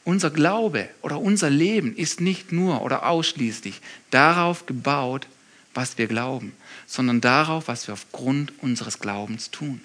unser 0.03 0.29
Glaube 0.29 0.89
oder 1.01 1.19
unser 1.19 1.49
Leben 1.49 1.95
ist 1.95 2.21
nicht 2.21 2.51
nur 2.51 2.81
oder 2.83 3.07
ausschließlich 3.07 3.81
darauf 4.11 4.65
gebaut, 4.65 5.27
was 5.75 5.97
wir 5.97 6.07
glauben, 6.07 6.53
sondern 6.87 7.21
darauf, 7.21 7.67
was 7.67 7.87
wir 7.87 7.93
aufgrund 7.93 8.51
unseres 8.61 8.99
Glaubens 8.99 9.51
tun. 9.51 9.81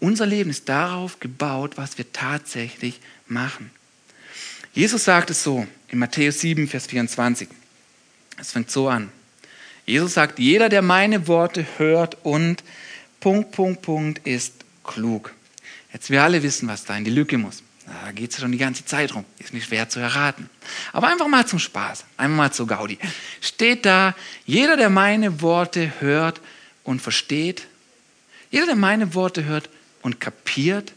Unser 0.00 0.26
Leben 0.26 0.50
ist 0.50 0.68
darauf 0.68 1.20
gebaut, 1.20 1.72
was 1.76 1.98
wir 1.98 2.12
tatsächlich 2.12 3.00
machen. 3.26 3.70
Jesus 4.72 5.04
sagt 5.04 5.30
es 5.30 5.42
so 5.42 5.66
in 5.88 5.98
Matthäus 5.98 6.40
7, 6.40 6.68
Vers 6.68 6.86
24. 6.86 7.48
Es 8.38 8.52
fängt 8.52 8.70
so 8.70 8.88
an. 8.88 9.10
Jesus 9.84 10.14
sagt, 10.14 10.38
jeder, 10.38 10.68
der 10.68 10.82
meine 10.82 11.26
Worte 11.26 11.66
hört 11.78 12.18
und 12.22 12.62
Punkt, 13.20 13.52
Punkt, 13.52 13.82
Punkt 13.82 14.26
ist 14.26 14.52
klug. 14.84 15.34
Jetzt 15.92 16.10
wir 16.10 16.22
alle 16.22 16.42
wissen, 16.42 16.68
was 16.68 16.84
da 16.84 16.96
in 16.96 17.04
die 17.04 17.10
Lücke 17.10 17.38
muss. 17.38 17.62
Da 17.88 18.12
geht 18.12 18.32
es 18.32 18.40
schon 18.40 18.52
die 18.52 18.58
ganze 18.58 18.84
Zeit 18.84 19.14
rum. 19.14 19.24
Ist 19.38 19.54
nicht 19.54 19.66
schwer 19.66 19.88
zu 19.88 19.98
erraten. 19.98 20.50
Aber 20.92 21.08
einfach 21.08 21.26
mal 21.26 21.46
zum 21.46 21.58
Spaß, 21.58 22.04
einfach 22.16 22.36
mal 22.36 22.52
zu 22.52 22.66
Gaudi. 22.66 22.98
Steht 23.40 23.86
da, 23.86 24.14
jeder, 24.44 24.76
der 24.76 24.90
meine 24.90 25.40
Worte 25.40 25.92
hört 26.00 26.40
und 26.84 27.00
versteht, 27.00 27.66
jeder, 28.50 28.66
der 28.66 28.76
meine 28.76 29.14
Worte 29.14 29.44
hört 29.44 29.70
und 30.02 30.20
kapiert, 30.20 30.92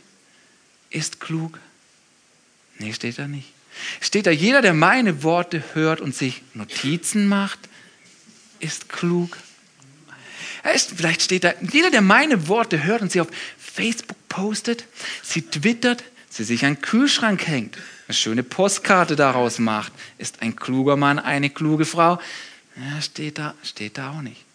ist 0.89 1.19
klug. 1.19 1.59
Nee, 2.79 2.93
steht 2.93 3.19
da 3.19 3.27
nicht. 3.27 3.49
Steht 4.01 4.25
da, 4.25 4.31
jeder, 4.31 4.61
der 4.61 4.73
meine 4.73 5.23
Worte 5.23 5.63
hört 5.73 6.01
und 6.01 6.13
sich 6.13 6.41
Notizen 6.53 7.27
macht, 7.27 7.59
ist 8.59 8.89
klug. 8.89 9.37
Vielleicht 10.63 11.21
steht 11.21 11.43
da, 11.43 11.53
jeder, 11.61 11.89
der 11.89 12.01
meine 12.01 12.47
Worte 12.47 12.83
hört 12.83 13.01
und 13.01 13.11
sie 13.11 13.21
auf 13.21 13.29
Facebook 13.57 14.17
postet, 14.29 14.85
sie 15.23 15.41
twittert, 15.41 16.03
sie 16.31 16.43
sich 16.43 16.65
an 16.65 16.75
den 16.75 16.81
Kühlschrank 16.81 17.45
hängt, 17.45 17.77
eine 18.07 18.15
schöne 18.15 18.43
Postkarte 18.43 19.15
daraus 19.15 19.59
macht, 19.59 19.91
ist 20.17 20.41
ein 20.41 20.55
kluger 20.55 20.95
Mann, 20.95 21.19
eine 21.19 21.49
kluge 21.49 21.85
Frau. 21.85 22.19
Ja, 22.77 23.01
steht 23.01 23.37
da, 23.37 23.53
steht 23.63 23.97
da 23.97 24.11
auch 24.11 24.21
nicht. 24.21 24.45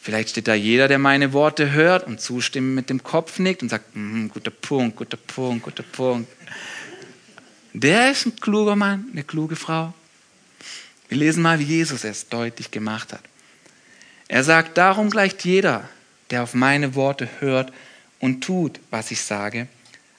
Vielleicht 0.00 0.30
steht 0.30 0.48
da 0.48 0.54
jeder, 0.54 0.86
der 0.86 0.98
meine 0.98 1.32
Worte 1.32 1.72
hört 1.72 2.06
und 2.06 2.20
zustimmend 2.20 2.74
mit 2.74 2.90
dem 2.90 3.02
Kopf 3.02 3.38
nickt 3.38 3.62
und 3.62 3.70
sagt, 3.70 3.96
mm, 3.96 4.28
guter 4.28 4.50
Punkt, 4.50 4.96
guter 4.96 5.16
Punkt, 5.16 5.64
guter 5.64 5.82
Punkt. 5.82 6.30
Der 7.72 8.12
ist 8.12 8.26
ein 8.26 8.36
kluger 8.36 8.76
Mann, 8.76 9.06
eine 9.12 9.24
kluge 9.24 9.56
Frau. 9.56 9.92
Wir 11.08 11.18
lesen 11.18 11.42
mal, 11.42 11.58
wie 11.58 11.64
Jesus 11.64 12.04
es 12.04 12.28
deutlich 12.28 12.70
gemacht 12.70 13.12
hat. 13.12 13.22
Er 14.28 14.44
sagt, 14.44 14.78
darum 14.78 15.10
gleicht 15.10 15.44
jeder, 15.44 15.88
der 16.30 16.42
auf 16.42 16.54
meine 16.54 16.94
Worte 16.94 17.28
hört 17.40 17.72
und 18.20 18.44
tut, 18.44 18.80
was 18.90 19.10
ich 19.10 19.20
sage, 19.20 19.68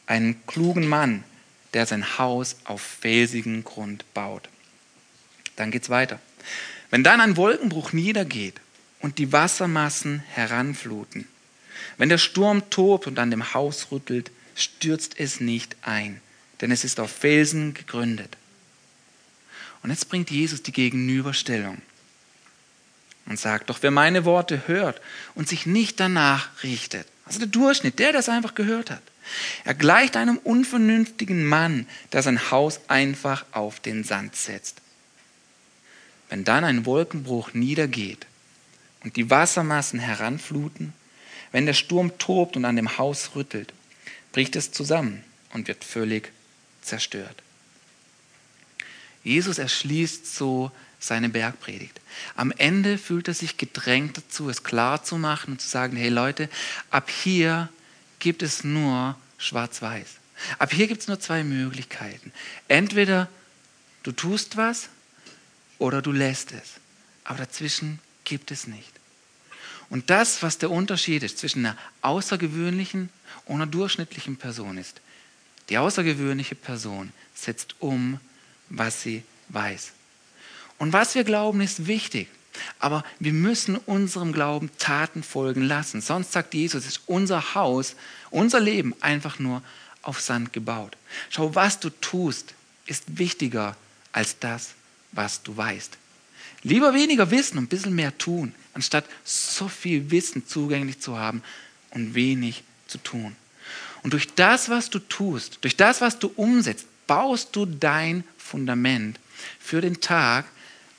einen 0.08 0.46
klugen 0.48 0.88
Mann, 0.88 1.24
der 1.74 1.86
sein 1.86 2.18
Haus 2.18 2.58
auf 2.64 2.82
felsigen 2.82 3.64
Grund 3.64 4.06
baut. 4.14 4.50
Dann 5.56 5.72
geht's 5.72 5.90
weiter. 5.90 6.20
Wenn 6.90 7.04
dann 7.04 7.22
ein 7.22 7.38
Wolkenbruch 7.38 7.94
niedergeht 7.94 8.56
und 9.00 9.18
die 9.18 9.32
Wassermassen 9.32 10.20
heranfluten, 10.30 11.28
wenn 11.98 12.10
der 12.10 12.18
Sturm 12.18 12.70
tobt 12.70 13.08
und 13.08 13.20
an 13.20 13.32
dem 13.32 13.54
Haus 13.54 13.92
rüttelt, 13.92 14.32
stürzt 14.56 15.20
es 15.20 15.40
nicht 15.40 15.76
ein, 15.82 16.22
denn 16.62 16.72
es 16.72 16.84
ist 16.84 17.00
auf 17.00 17.12
Felsen 17.12 17.74
gegründet. 17.74 18.38
Und 19.84 19.90
jetzt 19.90 20.10
bringt 20.10 20.32
Jesus 20.32 20.64
die 20.64 20.72
Gegenüberstellung 20.72 21.82
und 23.26 23.40
sagt, 23.40 23.70
doch 23.70 23.80
wer 23.82 23.92
meine 23.92 24.26
Worte 24.26 24.68
hört 24.68 25.02
und 25.34 25.48
sich 25.48 25.66
nicht 25.66 26.00
danach 26.00 26.50
richtet, 26.64 27.08
also 27.26 27.40
der 27.40 27.48
Durchschnitt, 27.48 28.00
der 28.00 28.14
das 28.14 28.30
einfach 28.30 28.56
gehört 28.56 28.92
hat, 28.92 29.02
er 29.64 29.74
gleicht 29.74 30.16
einem 30.16 30.38
unvernünftigen 30.38 31.46
Mann, 31.46 31.88
der 32.12 32.22
sein 32.22 32.52
Haus 32.52 32.82
einfach 32.88 33.46
auf 33.52 33.80
den 33.80 34.04
Sand 34.04 34.36
setzt. 34.36 34.82
Wenn 36.30 36.44
dann 36.44 36.64
ein 36.64 36.86
Wolkenbruch 36.86 37.54
niedergeht 37.54 38.28
und 39.04 39.16
die 39.16 39.30
Wassermassen 39.30 40.00
heranfluten, 40.00 40.94
wenn 41.52 41.66
der 41.66 41.74
Sturm 41.74 42.18
tobt 42.18 42.56
und 42.56 42.66
an 42.66 42.76
dem 42.76 42.98
Haus 42.98 43.32
rüttelt, 43.36 43.74
bricht 44.32 44.56
es 44.56 44.72
zusammen 44.72 45.24
und 45.54 45.68
wird 45.68 45.84
völlig 45.84 46.32
zerstört. 46.82 47.42
Jesus 49.24 49.58
erschließt 49.58 50.36
so 50.36 50.72
seine 51.06 51.30
Bergpredigt. 51.30 52.00
Am 52.36 52.52
Ende 52.52 52.98
fühlt 52.98 53.28
er 53.28 53.34
sich 53.34 53.58
gedrängt 53.58 54.18
dazu, 54.18 54.50
es 54.50 54.64
klar 54.64 55.04
zu 55.04 55.18
machen 55.18 55.54
und 55.54 55.62
zu 55.62 55.68
sagen, 55.68 55.98
hey 55.98 56.10
Leute, 56.10 56.50
ab 56.90 57.10
hier 57.10 57.70
gibt 58.20 58.44
es 58.44 58.64
nur 58.64 59.18
schwarz-weiß. 59.38 60.08
Ab 60.60 60.74
hier 60.74 60.88
gibt 60.88 61.02
es 61.02 61.08
nur 61.08 61.20
zwei 61.20 61.44
Möglichkeiten. 61.44 62.32
Entweder 62.68 63.30
du 64.04 64.12
tust 64.12 64.58
was 64.58 64.90
oder 65.78 66.02
du 66.02 66.12
lässt 66.12 66.52
es. 66.52 66.74
Aber 67.24 67.40
dazwischen 67.40 68.00
gibt 68.24 68.52
es 68.52 68.68
nicht. 68.68 68.92
Und 69.90 70.10
das, 70.10 70.42
was 70.42 70.58
der 70.58 70.72
Unterschied 70.72 71.24
ist 71.24 71.38
zwischen 71.38 71.66
einer 71.66 71.78
außergewöhnlichen 72.02 73.10
und 73.46 73.56
einer 73.56 73.68
durchschnittlichen 73.68 74.38
Person 74.38 74.78
ist, 74.78 75.02
die 75.70 75.78
außergewöhnliche 75.78 76.56
Person 76.56 77.12
setzt 77.34 77.76
um, 77.80 78.20
was 78.70 79.02
sie 79.02 79.24
weiß. 79.50 79.92
Und 80.78 80.94
was 80.94 81.16
wir 81.16 81.24
glauben, 81.24 81.62
ist 81.62 81.88
wichtig. 81.88 82.28
Aber 82.80 83.04
wir 83.20 83.34
müssen 83.34 83.76
unserem 83.76 84.32
Glauben 84.32 84.70
Taten 84.78 85.24
folgen 85.24 85.64
lassen. 85.64 86.02
Sonst 86.02 86.32
sagt 86.32 86.54
Jesus, 86.54 86.86
ist 86.86 87.02
unser 87.06 87.56
Haus, 87.56 87.96
unser 88.30 88.60
Leben 88.60 88.96
einfach 89.02 89.40
nur 89.40 89.62
auf 90.02 90.22
Sand 90.22 90.54
gebaut. 90.54 90.96
Schau, 91.30 91.56
was 91.56 91.80
du 91.80 91.90
tust, 91.90 92.54
ist 92.86 93.18
wichtiger 93.18 93.76
als 94.12 94.40
das, 94.40 94.72
was 95.12 95.44
du 95.44 95.56
weißt. 95.58 95.98
Lieber 96.64 96.94
weniger 96.94 97.30
wissen 97.32 97.58
und 97.58 97.66
ein 97.66 97.68
bisschen 97.68 97.96
mehr 97.96 98.18
tun, 98.18 98.54
anstatt 98.74 99.06
so 99.24 99.68
viel 99.68 100.10
Wissen 100.12 100.48
zugänglich 100.48 101.00
zu 101.00 101.18
haben 101.18 101.44
und 101.92 102.16
wenig 102.16 102.64
zu 102.88 102.98
tun. 102.98 103.36
Und 104.04 104.14
durch 104.14 104.34
das, 104.36 104.70
was 104.70 104.90
du 104.90 105.00
tust, 105.00 105.60
durch 105.62 105.76
das, 105.78 106.02
was 106.02 106.20
du 106.20 106.32
umsetzt, 106.36 106.86
baust 107.08 107.56
du 107.56 107.66
dein 107.66 108.24
Fundament 108.38 109.20
für 109.60 109.82
den 109.82 110.02
Tag, 110.02 110.46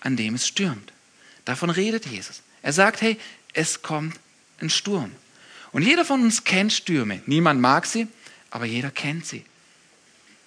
an 0.01 0.17
dem 0.17 0.35
es 0.35 0.47
stürmt. 0.47 0.93
Davon 1.45 1.71
redet 1.71 2.07
Jesus. 2.07 2.43
Er 2.63 2.73
sagt, 2.73 3.01
hey, 3.03 3.19
es 3.53 3.83
kommt 3.83 4.19
ein 4.61 4.71
Sturm. 4.71 5.13
Und 5.73 5.83
jeder 5.83 6.05
von 6.05 6.23
uns 6.23 6.45
kennt 6.45 6.73
Stürme. 6.73 7.21
Niemand 7.27 7.61
mag 7.61 7.87
sie, 7.87 8.09
aber 8.51 8.65
jeder 8.65 8.91
kennt 8.91 9.27
sie. 9.27 9.45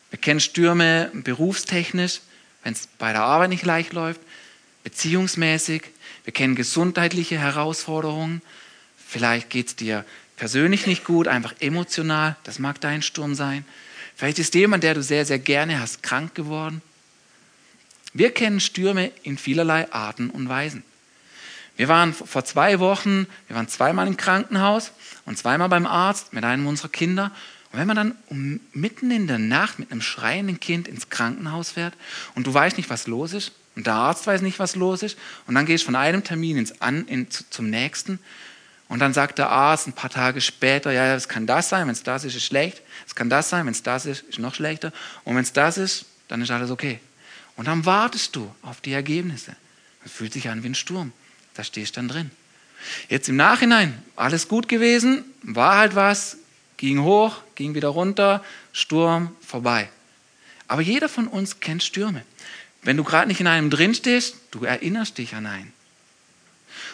Wir 0.10 0.20
kennen 0.20 0.40
Stürme 0.40 1.12
berufstechnisch, 1.14 2.22
wenn 2.64 2.74
es 2.74 2.88
bei 2.98 3.12
der 3.12 3.22
Arbeit 3.22 3.50
nicht 3.50 3.66
leicht 3.66 3.94
läuft, 3.94 4.22
beziehungsmäßig. 4.84 5.84
Wir 6.24 6.34
kennen 6.34 6.56
gesundheitliche 6.56 7.38
Herausforderungen. 7.38 8.42
Vielleicht 8.98 9.50
geht 9.50 9.68
es 9.68 9.76
dir 9.76 10.06
persönlich 10.36 10.88
nicht 10.88 11.04
gut, 11.04 11.28
einfach 11.28 11.54
emotional, 11.60 12.36
das 12.44 12.60
mag 12.60 12.80
dein 12.82 13.02
Sturm 13.02 13.36
sein. 13.36 13.66
Vielleicht 14.16 14.40
ist 14.40 14.56
jemand, 14.56 14.84
der 14.84 14.94
du 14.94 15.04
sehr, 15.04 15.26
sehr 15.26 15.40
gerne 15.40 15.80
hast, 15.80 16.02
krank 16.02 16.34
geworden. 16.34 16.82
Wir 18.13 18.32
kennen 18.32 18.60
Stürme 18.60 19.12
in 19.24 19.38
vielerlei 19.38 19.91
Arten 19.91 20.30
und 20.30 20.50
Weisen. 20.50 20.84
Wir 21.78 21.88
waren 21.88 22.13
vor 22.13 22.43
zwei 22.43 22.80
Wochen, 22.80 23.28
wir 23.48 23.56
waren 23.56 23.67
zweimal 23.67 24.08
im 24.08 24.17
Krankenhaus 24.17 24.91
und 25.26 25.38
zweimal 25.38 25.69
beim 25.69 25.86
Arzt 25.86 26.34
mit 26.34 26.43
einem 26.43 26.67
unserer 26.67 26.89
Kinder. 26.89 27.32
Und 27.72 27.80
wenn 27.80 27.88
man 27.88 27.95
dann 27.95 28.15
mitten 28.74 29.12
in 29.12 29.28
der 29.28 29.38
Nacht 29.38 29.80
mit 29.80 29.91
einem 29.91 30.02
schreienden 30.02 30.60
Kind 30.60 30.88
ins 30.88 31.10
Krankenhaus 31.10 31.72
fährt 31.72 31.93
und 32.36 32.48
du 32.48 32.54
weißt 32.54 32.78
nicht, 32.78 32.89
was 32.89 33.08
los 33.08 33.34
ist 33.34 33.54
und 33.76 33.88
der 33.88 33.93
Arzt 33.93 34.28
weiß 34.28 34.41
nicht, 34.41 34.60
was 34.60 34.76
los 34.76 35.04
ist 35.04 35.17
und 35.48 35.56
dann 35.56 35.65
gehst 35.65 35.84
du 35.84 35.86
von 35.86 35.95
einem 35.95 36.24
Termin 36.24 36.58
ins, 36.58 36.82
an, 36.82 37.06
in, 37.08 37.28
zum 37.32 37.69
nächsten 37.69 38.19
und 38.89 39.00
dann 39.00 39.13
sagt 39.13 39.38
der 39.38 39.50
Arzt 39.50 39.88
ein 39.88 39.93
paar 39.93 40.10
Tage 40.10 40.41
später, 40.41 40.91
ja, 40.91 41.13
es 41.13 41.30
kann 41.30 41.45
das 41.45 41.69
sein, 41.69 41.86
wenn 41.86 41.93
es 41.93 42.04
das 42.04 42.24
ist, 42.24 42.36
ist 42.36 42.43
schlecht. 42.43 42.82
Es 43.08 43.13
kann 43.13 43.30
das 43.30 43.48
sein, 43.50 43.67
wenn 43.67 43.72
es 43.72 43.84
das 43.84 44.08
ist, 44.08 44.24
ist 44.24 44.39
noch 44.39 44.56
schlechter. 44.56 44.91
Und 45.24 45.36
wenn 45.36 45.43
es 45.43 45.54
das 45.54 45.78
ist, 45.78 46.06
dann 46.28 46.41
ist 46.41 46.50
alles 46.50 46.72
okay. 46.72 47.00
Und 47.60 47.65
dann 47.65 47.86
wartest 47.86 48.38
du 48.38 48.56
auf 48.62 48.80
die 48.80 48.93
Ergebnisse. 48.93 49.54
Es 50.06 50.13
fühlt 50.13 50.32
sich 50.32 50.48
an 50.48 50.63
wie 50.63 50.69
ein 50.69 50.76
Sturm. 50.76 51.12
Da 51.56 51.65
stehst 51.65 51.91
du 51.91 52.00
dann 52.00 52.08
drin. 52.08 52.32
Jetzt 53.10 53.28
im 53.28 53.36
Nachhinein, 53.36 54.02
alles 54.15 54.48
gut 54.48 54.69
gewesen, 54.69 55.26
war 55.41 55.76
halt 55.78 55.93
was, 55.93 56.38
ging 56.78 57.02
hoch, 57.02 57.41
ging 57.56 57.76
wieder 57.76 57.89
runter, 57.89 58.45
Sturm, 58.72 59.36
vorbei. 59.45 59.89
Aber 60.69 60.82
jeder 60.82 61.10
von 61.10 61.28
uns 61.28 61.60
kennt 61.60 61.84
Stürme. 61.84 62.24
Wenn 62.82 62.95
du 62.95 63.04
gerade 63.04 63.28
nicht 63.28 63.41
in 63.41 63.48
einem 63.48 63.69
drin 63.69 63.93
stehst, 63.93 64.36
du 64.52 64.63
erinnerst 64.63 65.17
dich 65.17 65.36
an 65.36 65.45
einen. 65.45 65.74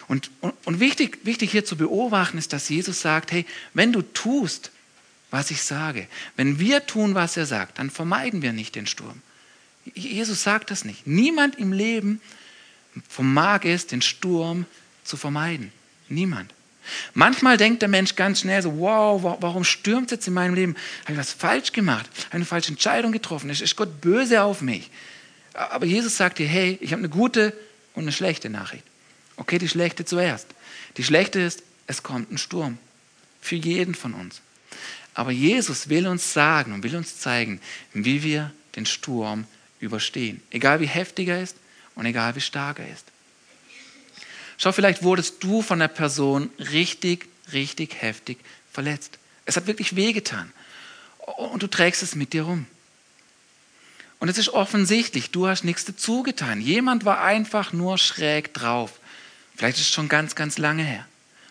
Und, 0.08 0.32
und, 0.40 0.52
und 0.64 0.80
wichtig, 0.80 1.20
wichtig 1.22 1.52
hier 1.52 1.64
zu 1.64 1.76
beobachten 1.76 2.38
ist, 2.38 2.52
dass 2.52 2.68
Jesus 2.68 3.00
sagt, 3.00 3.30
hey, 3.30 3.46
wenn 3.72 3.92
du 3.92 4.02
tust, 4.02 4.72
was 5.30 5.52
ich 5.52 5.62
sage, 5.62 6.08
wenn 6.34 6.58
wir 6.58 6.86
tun, 6.86 7.14
was 7.14 7.36
er 7.36 7.46
sagt, 7.46 7.78
dann 7.78 7.88
vermeiden 7.88 8.42
wir 8.42 8.52
nicht 8.52 8.74
den 8.74 8.88
Sturm. 8.88 9.22
Jesus 9.94 10.42
sagt 10.42 10.70
das 10.70 10.84
nicht. 10.84 11.06
Niemand 11.06 11.58
im 11.58 11.72
Leben 11.72 12.20
vermag 13.08 13.64
es, 13.64 13.86
den 13.86 14.02
Sturm 14.02 14.66
zu 15.04 15.16
vermeiden. 15.16 15.72
Niemand. 16.08 16.52
Manchmal 17.14 17.56
denkt 17.56 17.82
der 17.82 17.88
Mensch 17.88 18.14
ganz 18.14 18.40
schnell 18.40 18.62
so, 18.62 18.78
wow, 18.78 19.36
warum 19.40 19.64
stürmt 19.64 20.06
es 20.06 20.18
jetzt 20.18 20.28
in 20.28 20.34
meinem 20.34 20.54
Leben? 20.54 20.76
Habe 21.04 21.14
ich 21.14 21.18
was 21.18 21.32
falsch 21.32 21.72
gemacht? 21.72 22.06
Habe 22.06 22.28
ich 22.28 22.34
eine 22.34 22.44
falsche 22.44 22.70
Entscheidung 22.70 23.12
getroffen? 23.12 23.50
Ist 23.50 23.76
Gott 23.76 24.00
böse 24.00 24.42
auf 24.42 24.60
mich? 24.60 24.90
Aber 25.52 25.86
Jesus 25.86 26.16
sagt 26.16 26.38
dir, 26.38 26.46
hey, 26.46 26.78
ich 26.80 26.92
habe 26.92 27.00
eine 27.00 27.08
gute 27.08 27.56
und 27.94 28.02
eine 28.04 28.12
schlechte 28.12 28.50
Nachricht. 28.50 28.84
Okay, 29.36 29.58
die 29.58 29.68
schlechte 29.68 30.04
zuerst. 30.04 30.46
Die 30.96 31.04
schlechte 31.04 31.40
ist, 31.40 31.62
es 31.86 32.02
kommt 32.02 32.30
ein 32.30 32.38
Sturm. 32.38 32.78
Für 33.40 33.56
jeden 33.56 33.94
von 33.94 34.14
uns. 34.14 34.40
Aber 35.14 35.30
Jesus 35.30 35.88
will 35.88 36.06
uns 36.06 36.32
sagen 36.32 36.72
und 36.72 36.82
will 36.82 36.96
uns 36.96 37.18
zeigen, 37.18 37.60
wie 37.92 38.22
wir 38.22 38.52
den 38.76 38.86
Sturm 38.86 39.46
überstehen. 39.86 40.42
Egal 40.50 40.80
wie 40.80 40.86
heftig 40.86 41.28
er 41.28 41.42
ist 41.42 41.56
und 41.94 42.06
egal 42.06 42.36
wie 42.36 42.40
stark 42.40 42.78
er 42.78 42.88
ist. 42.92 43.06
Schau, 44.58 44.72
vielleicht 44.72 45.02
wurdest 45.02 45.42
du 45.42 45.62
von 45.62 45.78
der 45.78 45.88
Person 45.88 46.50
richtig, 46.58 47.28
richtig 47.52 48.00
heftig 48.00 48.38
verletzt. 48.72 49.18
Es 49.44 49.56
hat 49.56 49.66
wirklich 49.66 49.96
wehgetan. 49.96 50.52
Und 51.18 51.62
du 51.62 51.66
trägst 51.66 52.02
es 52.02 52.14
mit 52.14 52.32
dir 52.32 52.42
rum. 52.42 52.66
Und 54.18 54.28
es 54.28 54.38
ist 54.38 54.48
offensichtlich, 54.48 55.30
du 55.30 55.46
hast 55.46 55.64
nichts 55.64 55.84
dazu 55.84 56.22
getan. 56.22 56.60
Jemand 56.60 57.04
war 57.04 57.22
einfach 57.22 57.72
nur 57.72 57.98
schräg 57.98 58.54
drauf. 58.54 58.98
Vielleicht 59.56 59.78
ist 59.78 59.84
es 59.84 59.92
schon 59.92 60.08
ganz, 60.08 60.34
ganz 60.34 60.58
lange 60.58 60.84
her. 60.84 61.06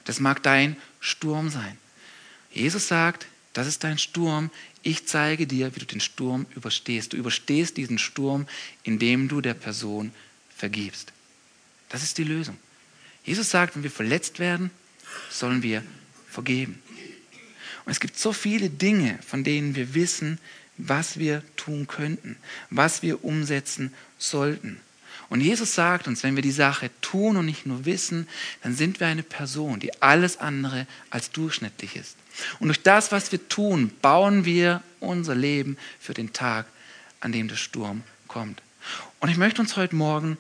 Das 0.06 0.20
mag 0.20 0.42
dein 0.42 0.76
Sturm 1.00 1.50
sein. 1.50 1.78
Jesus 2.52 2.88
sagt, 2.88 3.28
das 3.54 3.68
ist 3.68 3.84
dein 3.84 3.98
Sturm. 3.98 4.50
Ich 4.88 5.08
zeige 5.08 5.48
dir, 5.48 5.76
wie 5.76 5.80
du 5.80 5.88
den 5.88 6.00
Sturm 6.00 6.46
überstehst. 6.56 7.14
Du 7.14 7.18
überstehst 7.18 7.76
diesen 7.76 7.98
Sturm, 7.98 8.46
indem 8.84 9.28
du 9.28 9.42
der 9.42 9.56
Person 9.56 10.12
vergibst. 10.56 11.12
Das 11.90 12.04
ist 12.04 12.20
die 12.20 12.24
Lösung. 12.24 12.56
Jesus 13.24 13.50
sagt, 13.50 13.76
wenn 13.76 13.82
wir 13.82 13.90
verletzt 13.90 14.38
werden, 14.38 14.70
sollen 15.32 15.64
wir 15.64 15.84
vergeben. 16.30 16.80
Und 17.86 17.94
es 17.94 18.00
gibt 18.00 18.20
so 18.20 18.32
viele 18.32 18.70
Dinge, 18.70 19.18
von 19.26 19.44
denen 19.44 19.74
wir 19.74 19.96
wissen, 19.96 20.38
was 20.78 21.18
wir 21.18 21.42
tun 21.56 21.88
könnten, 21.88 22.38
was 22.70 23.02
wir 23.02 23.26
umsetzen 23.26 23.92
sollten. 24.20 24.80
Und 25.30 25.42
Jesus 25.42 25.74
sagt 25.74 26.08
uns, 26.08 26.24
wenn 26.24 26.36
wir 26.36 26.44
die 26.44 26.52
Sache 26.52 26.92
tun 27.02 27.38
und 27.38 27.46
nicht 27.46 27.66
nur 27.66 27.86
wissen, 27.86 28.28
dann 28.62 28.76
sind 28.76 29.00
wir 29.00 29.08
eine 29.08 29.24
Person, 29.24 29.80
die 29.80 30.02
alles 30.02 30.38
andere 30.38 30.88
als 31.10 31.32
durchschnittlich 31.32 31.96
ist. 31.96 32.16
Und 32.60 32.68
durch 32.68 32.82
das, 32.82 33.12
was 33.12 33.32
wir 33.32 33.48
tun, 33.50 33.92
bauen 34.02 34.46
wir 34.46 34.82
unser 35.00 35.36
Leben 35.36 35.78
für 36.00 36.14
den 36.14 36.34
Tag, 36.34 36.68
an 37.22 37.32
dem 37.32 37.48
der 37.48 37.56
Sturm 37.56 38.04
kommt. 38.28 38.62
Und 39.20 39.30
ich 39.30 39.38
möchte 39.38 39.62
uns 39.62 39.78
heute 39.78 39.96
Morgen 39.96 40.38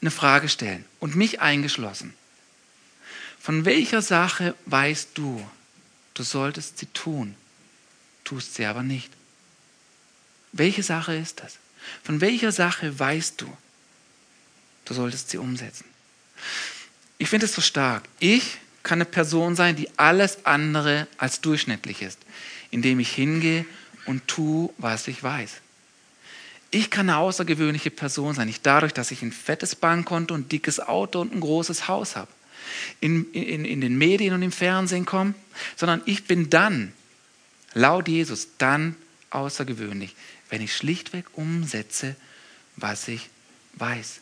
eine 0.00 0.10
Frage 0.10 0.48
stellen 0.48 0.84
und 0.98 1.14
mich 1.14 1.40
eingeschlossen. 1.40 2.14
Von 3.38 3.64
welcher 3.64 4.02
Sache 4.02 4.54
weißt 4.66 5.10
du, 5.14 5.44
du 6.14 6.22
solltest 6.22 6.78
sie 6.78 6.86
tun, 6.86 7.34
tust 8.24 8.54
sie 8.54 8.64
aber 8.64 8.82
nicht? 8.82 9.10
Welche 10.52 10.82
Sache 10.82 11.14
ist 11.14 11.40
das? 11.40 11.58
Von 12.04 12.20
welcher 12.20 12.52
Sache 12.52 12.98
weißt 12.98 13.40
du, 13.40 13.56
du 14.92 14.96
solltest 14.96 15.30
sie 15.30 15.38
umsetzen? 15.38 15.84
Ich 17.18 17.28
finde 17.28 17.46
es 17.46 17.54
so 17.54 17.60
stark. 17.60 18.04
Ich 18.18 18.58
kann 18.82 18.96
eine 18.96 19.04
Person 19.04 19.54
sein, 19.54 19.76
die 19.76 19.88
alles 19.96 20.44
andere 20.44 21.06
als 21.18 21.40
durchschnittlich 21.40 22.02
ist, 22.02 22.18
indem 22.70 23.00
ich 23.00 23.12
hingehe 23.12 23.64
und 24.06 24.26
tue, 24.26 24.70
was 24.78 25.08
ich 25.08 25.22
weiß. 25.22 25.60
Ich 26.70 26.90
kann 26.90 27.08
eine 27.08 27.18
außergewöhnliche 27.18 27.90
Person 27.90 28.34
sein, 28.34 28.46
nicht 28.46 28.64
dadurch, 28.64 28.92
dass 28.92 29.10
ich 29.10 29.22
ein 29.22 29.32
fettes 29.32 29.76
Bankkonto, 29.76 30.34
ein 30.34 30.48
dickes 30.48 30.80
Auto 30.80 31.20
und 31.20 31.34
ein 31.34 31.40
großes 31.40 31.86
Haus 31.86 32.16
habe, 32.16 32.30
in, 33.00 33.30
in, 33.32 33.64
in 33.64 33.80
den 33.80 33.96
Medien 33.98 34.34
und 34.34 34.42
im 34.42 34.52
Fernsehen 34.52 35.04
komme, 35.04 35.34
sondern 35.76 36.00
ich 36.06 36.24
bin 36.24 36.50
dann, 36.50 36.92
laut 37.74 38.08
Jesus, 38.08 38.48
dann 38.58 38.96
außergewöhnlich, 39.30 40.16
wenn 40.48 40.62
ich 40.62 40.74
schlichtweg 40.74 41.26
umsetze, 41.34 42.16
was 42.76 43.06
ich 43.06 43.28
weiß. 43.74 44.20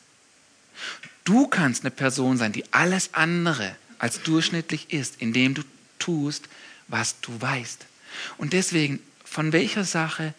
Du 1.25 1.47
kannst 1.47 1.85
eine 1.85 1.91
Person 1.91 2.37
sein, 2.37 2.53
die 2.53 2.65
alles 2.73 3.11
andere 3.13 3.77
als 3.99 4.23
durchschnittlich 4.23 4.93
ist, 4.93 5.17
indem 5.19 5.55
du 5.55 5.63
tust, 5.99 6.49
was 6.89 7.21
du 7.21 7.41
weißt. 7.41 7.87
Und 8.39 8.53
deswegen, 8.53 9.01
von 9.25 9.53
welcher 9.53 9.85
Sache 9.85 10.35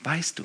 weißt 0.00 0.38
du? 0.38 0.44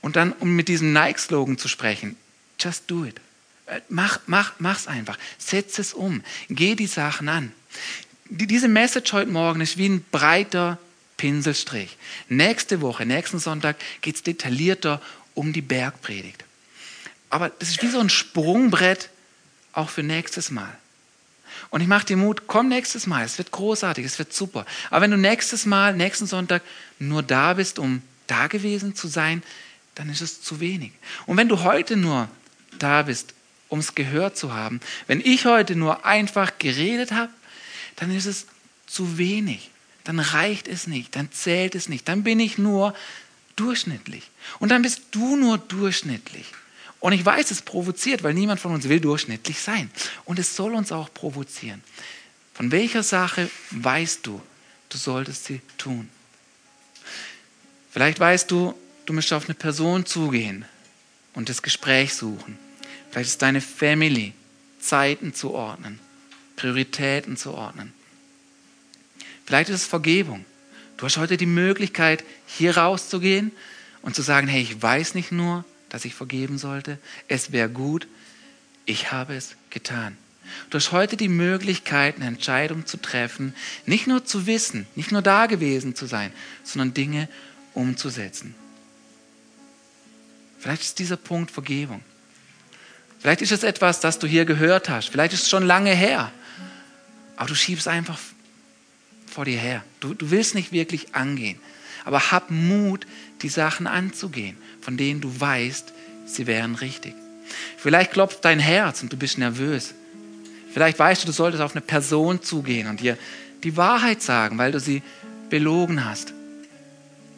Und 0.00 0.16
dann, 0.16 0.32
um 0.32 0.54
mit 0.54 0.68
diesem 0.68 0.92
Nike-Slogan 0.92 1.58
zu 1.58 1.68
sprechen, 1.68 2.16
just 2.60 2.90
do 2.90 3.04
it. 3.04 3.20
Äh, 3.66 3.80
mach, 3.88 4.20
mach, 4.26 4.52
mach's 4.58 4.86
einfach. 4.86 5.18
Setz 5.38 5.78
es 5.78 5.94
um. 5.94 6.22
Geh 6.48 6.74
die 6.76 6.86
Sachen 6.86 7.28
an. 7.28 7.52
Diese 8.28 8.68
Message 8.68 9.12
heute 9.12 9.30
Morgen 9.30 9.60
ist 9.60 9.78
wie 9.78 9.88
ein 9.88 10.04
breiter 10.10 10.78
Pinselstrich. 11.16 11.96
Nächste 12.28 12.80
Woche, 12.80 13.06
nächsten 13.06 13.38
Sonntag 13.38 13.76
geht 14.00 14.16
es 14.16 14.22
detaillierter 14.22 15.00
um 15.34 15.52
die 15.52 15.62
Bergpredigt. 15.62 16.44
Aber 17.30 17.50
das 17.50 17.70
ist 17.70 17.82
wie 17.82 17.88
so 17.88 18.00
ein 18.00 18.08
Sprungbrett 18.08 19.10
auch 19.72 19.90
für 19.90 20.02
nächstes 20.02 20.50
Mal. 20.50 20.76
Und 21.70 21.80
ich 21.80 21.88
mache 21.88 22.06
dir 22.06 22.16
Mut, 22.16 22.42
komm 22.46 22.68
nächstes 22.68 23.06
Mal, 23.06 23.24
es 23.24 23.38
wird 23.38 23.50
großartig, 23.50 24.04
es 24.04 24.18
wird 24.18 24.32
super. 24.32 24.66
Aber 24.90 25.02
wenn 25.02 25.10
du 25.10 25.16
nächstes 25.16 25.66
Mal, 25.66 25.94
nächsten 25.94 26.26
Sonntag 26.26 26.62
nur 26.98 27.22
da 27.22 27.54
bist, 27.54 27.78
um 27.78 28.02
da 28.26 28.46
gewesen 28.46 28.94
zu 28.94 29.08
sein, 29.08 29.42
dann 29.94 30.10
ist 30.10 30.20
es 30.20 30.42
zu 30.42 30.60
wenig. 30.60 30.92
Und 31.26 31.36
wenn 31.36 31.48
du 31.48 31.62
heute 31.62 31.96
nur 31.96 32.28
da 32.78 33.02
bist, 33.02 33.34
um 33.68 33.78
es 33.80 33.94
gehört 33.94 34.36
zu 34.36 34.54
haben, 34.54 34.80
wenn 35.06 35.20
ich 35.20 35.46
heute 35.46 35.74
nur 35.74 36.04
einfach 36.04 36.58
geredet 36.58 37.12
habe, 37.12 37.32
dann 37.96 38.14
ist 38.14 38.26
es 38.26 38.46
zu 38.86 39.18
wenig. 39.18 39.70
Dann 40.04 40.20
reicht 40.20 40.68
es 40.68 40.86
nicht, 40.86 41.16
dann 41.16 41.32
zählt 41.32 41.74
es 41.74 41.88
nicht, 41.88 42.06
dann 42.08 42.22
bin 42.22 42.38
ich 42.38 42.58
nur 42.58 42.94
durchschnittlich. 43.56 44.30
Und 44.60 44.68
dann 44.68 44.82
bist 44.82 45.02
du 45.10 45.34
nur 45.34 45.58
durchschnittlich. 45.58 46.46
Und 47.00 47.12
ich 47.12 47.24
weiß, 47.24 47.50
es 47.50 47.62
provoziert, 47.62 48.22
weil 48.22 48.34
niemand 48.34 48.60
von 48.60 48.72
uns 48.72 48.88
will 48.88 49.00
durchschnittlich 49.00 49.60
sein. 49.60 49.90
Und 50.24 50.38
es 50.38 50.56
soll 50.56 50.74
uns 50.74 50.92
auch 50.92 51.12
provozieren. 51.12 51.82
Von 52.54 52.72
welcher 52.72 53.02
Sache 53.02 53.50
weißt 53.70 54.26
du, 54.26 54.40
du 54.88 54.98
solltest 54.98 55.44
sie 55.44 55.60
tun? 55.76 56.08
Vielleicht 57.90 58.18
weißt 58.18 58.50
du, 58.50 58.74
du 59.04 59.12
musst 59.12 59.32
auf 59.32 59.44
eine 59.44 59.54
Person 59.54 60.06
zugehen 60.06 60.64
und 61.34 61.48
das 61.48 61.62
Gespräch 61.62 62.14
suchen. 62.14 62.58
Vielleicht 63.10 63.30
ist 63.30 63.42
deine 63.42 63.60
Family, 63.60 64.32
Zeiten 64.80 65.34
zu 65.34 65.52
ordnen, 65.52 65.98
Prioritäten 66.56 67.36
zu 67.36 67.52
ordnen. 67.54 67.92
Vielleicht 69.44 69.70
ist 69.70 69.82
es 69.82 69.86
Vergebung. 69.86 70.44
Du 70.96 71.04
hast 71.04 71.18
heute 71.18 71.36
die 71.36 71.46
Möglichkeit, 71.46 72.24
hier 72.46 72.76
rauszugehen 72.76 73.52
und 74.02 74.14
zu 74.14 74.22
sagen, 74.22 74.48
hey, 74.48 74.62
ich 74.62 74.80
weiß 74.80 75.14
nicht 75.14 75.32
nur, 75.32 75.64
dass 75.88 76.04
ich 76.04 76.14
vergeben 76.14 76.58
sollte. 76.58 76.98
Es 77.28 77.52
wäre 77.52 77.68
gut, 77.68 78.06
ich 78.84 79.12
habe 79.12 79.34
es 79.34 79.56
getan. 79.70 80.16
Du 80.70 80.76
hast 80.76 80.92
heute 80.92 81.16
die 81.16 81.28
Möglichkeit, 81.28 82.16
eine 82.16 82.26
Entscheidung 82.26 82.86
zu 82.86 82.98
treffen, 82.98 83.54
nicht 83.84 84.06
nur 84.06 84.24
zu 84.24 84.46
wissen, 84.46 84.86
nicht 84.94 85.12
nur 85.12 85.22
da 85.22 85.46
gewesen 85.46 85.94
zu 85.94 86.06
sein, 86.06 86.32
sondern 86.62 86.94
Dinge 86.94 87.28
umzusetzen. 87.74 88.54
Vielleicht 90.58 90.82
ist 90.82 90.98
dieser 90.98 91.16
Punkt 91.16 91.50
Vergebung. 91.50 92.02
Vielleicht 93.18 93.42
ist 93.42 93.52
es 93.52 93.62
etwas, 93.62 94.00
das 94.00 94.18
du 94.18 94.26
hier 94.26 94.44
gehört 94.44 94.88
hast. 94.88 95.08
Vielleicht 95.08 95.32
ist 95.32 95.42
es 95.42 95.50
schon 95.50 95.66
lange 95.66 95.94
her. 95.94 96.32
Aber 97.36 97.48
du 97.48 97.54
schiebst 97.54 97.88
einfach 97.88 98.18
vor 99.26 99.44
dir 99.44 99.58
her. 99.58 99.84
Du, 100.00 100.14
du 100.14 100.30
willst 100.30 100.54
nicht 100.54 100.72
wirklich 100.72 101.14
angehen. 101.14 101.58
Aber 102.06 102.30
hab 102.30 102.50
Mut, 102.50 103.06
die 103.42 103.50
Sachen 103.50 103.86
anzugehen 103.86 104.56
von 104.86 104.96
denen 104.96 105.20
du 105.20 105.40
weißt, 105.40 105.92
sie 106.26 106.46
wären 106.46 106.76
richtig. 106.76 107.12
Vielleicht 107.76 108.12
klopft 108.12 108.44
dein 108.44 108.60
Herz 108.60 109.02
und 109.02 109.12
du 109.12 109.16
bist 109.16 109.36
nervös. 109.36 109.94
Vielleicht 110.72 110.96
weißt 110.96 111.24
du, 111.24 111.26
du 111.26 111.32
solltest 111.32 111.60
auf 111.60 111.72
eine 111.72 111.80
Person 111.80 112.40
zugehen 112.40 112.86
und 112.86 113.00
dir 113.00 113.18
die 113.64 113.76
Wahrheit 113.76 114.22
sagen, 114.22 114.58
weil 114.58 114.70
du 114.70 114.78
sie 114.78 115.02
belogen 115.50 116.04
hast. 116.04 116.34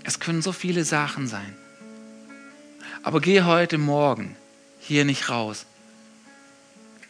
Es 0.04 0.20
können 0.20 0.42
so 0.42 0.52
viele 0.52 0.84
Sachen 0.84 1.26
sein. 1.26 1.56
Aber 3.02 3.22
geh 3.22 3.40
heute 3.40 3.78
Morgen 3.78 4.36
hier 4.78 5.06
nicht 5.06 5.30
raus, 5.30 5.64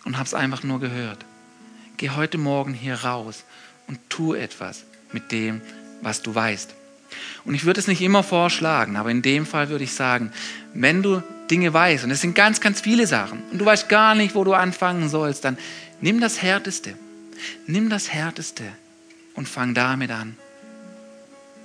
und 0.05 0.17
habe 0.17 0.27
es 0.27 0.35
einfach 0.35 0.63
nur 0.63 0.79
gehört. 0.79 1.25
Geh 1.97 2.11
heute 2.11 2.39
Morgen 2.39 2.75
hier 2.75 2.95
raus 2.95 3.43
und 3.89 3.99
tu 4.09 4.35
etwas 4.35 4.85
mit 5.13 5.33
dem, 5.33 5.61
was 6.01 6.23
du 6.23 6.33
weißt. 6.33 6.78
Und 7.45 7.55
ich 7.55 7.65
würde 7.65 7.81
es 7.81 7.87
nicht 7.87 8.03
immer 8.03 8.23
vorschlagen, 8.23 8.97
aber 8.97 9.11
in 9.11 9.23
dem 9.23 9.47
Fall 9.47 9.69
würde 9.71 9.85
ich 9.85 9.93
sagen, 9.93 10.33
wenn 10.75 11.03
du 11.03 11.23
Dinge 11.51 11.73
weißt, 11.73 12.05
und 12.05 12.11
es 12.11 12.21
sind 12.21 12.35
ganz, 12.35 12.61
ganz 12.61 12.81
viele 12.81 13.07
Sachen, 13.07 13.43
und 13.51 13.59
du 13.59 13.65
weißt 13.65 13.89
gar 13.89 14.15
nicht, 14.15 14.35
wo 14.35 14.45
du 14.45 14.53
anfangen 14.53 15.09
sollst, 15.09 15.45
dann 15.45 15.57
nimm 16.01 16.21
das 16.21 16.43
Härteste. 16.43 16.95
Nimm 17.67 17.89
das 17.89 18.13
Härteste 18.13 18.65
und 19.35 19.49
fang 19.49 19.75
damit 19.75 20.11
an. 20.11 20.37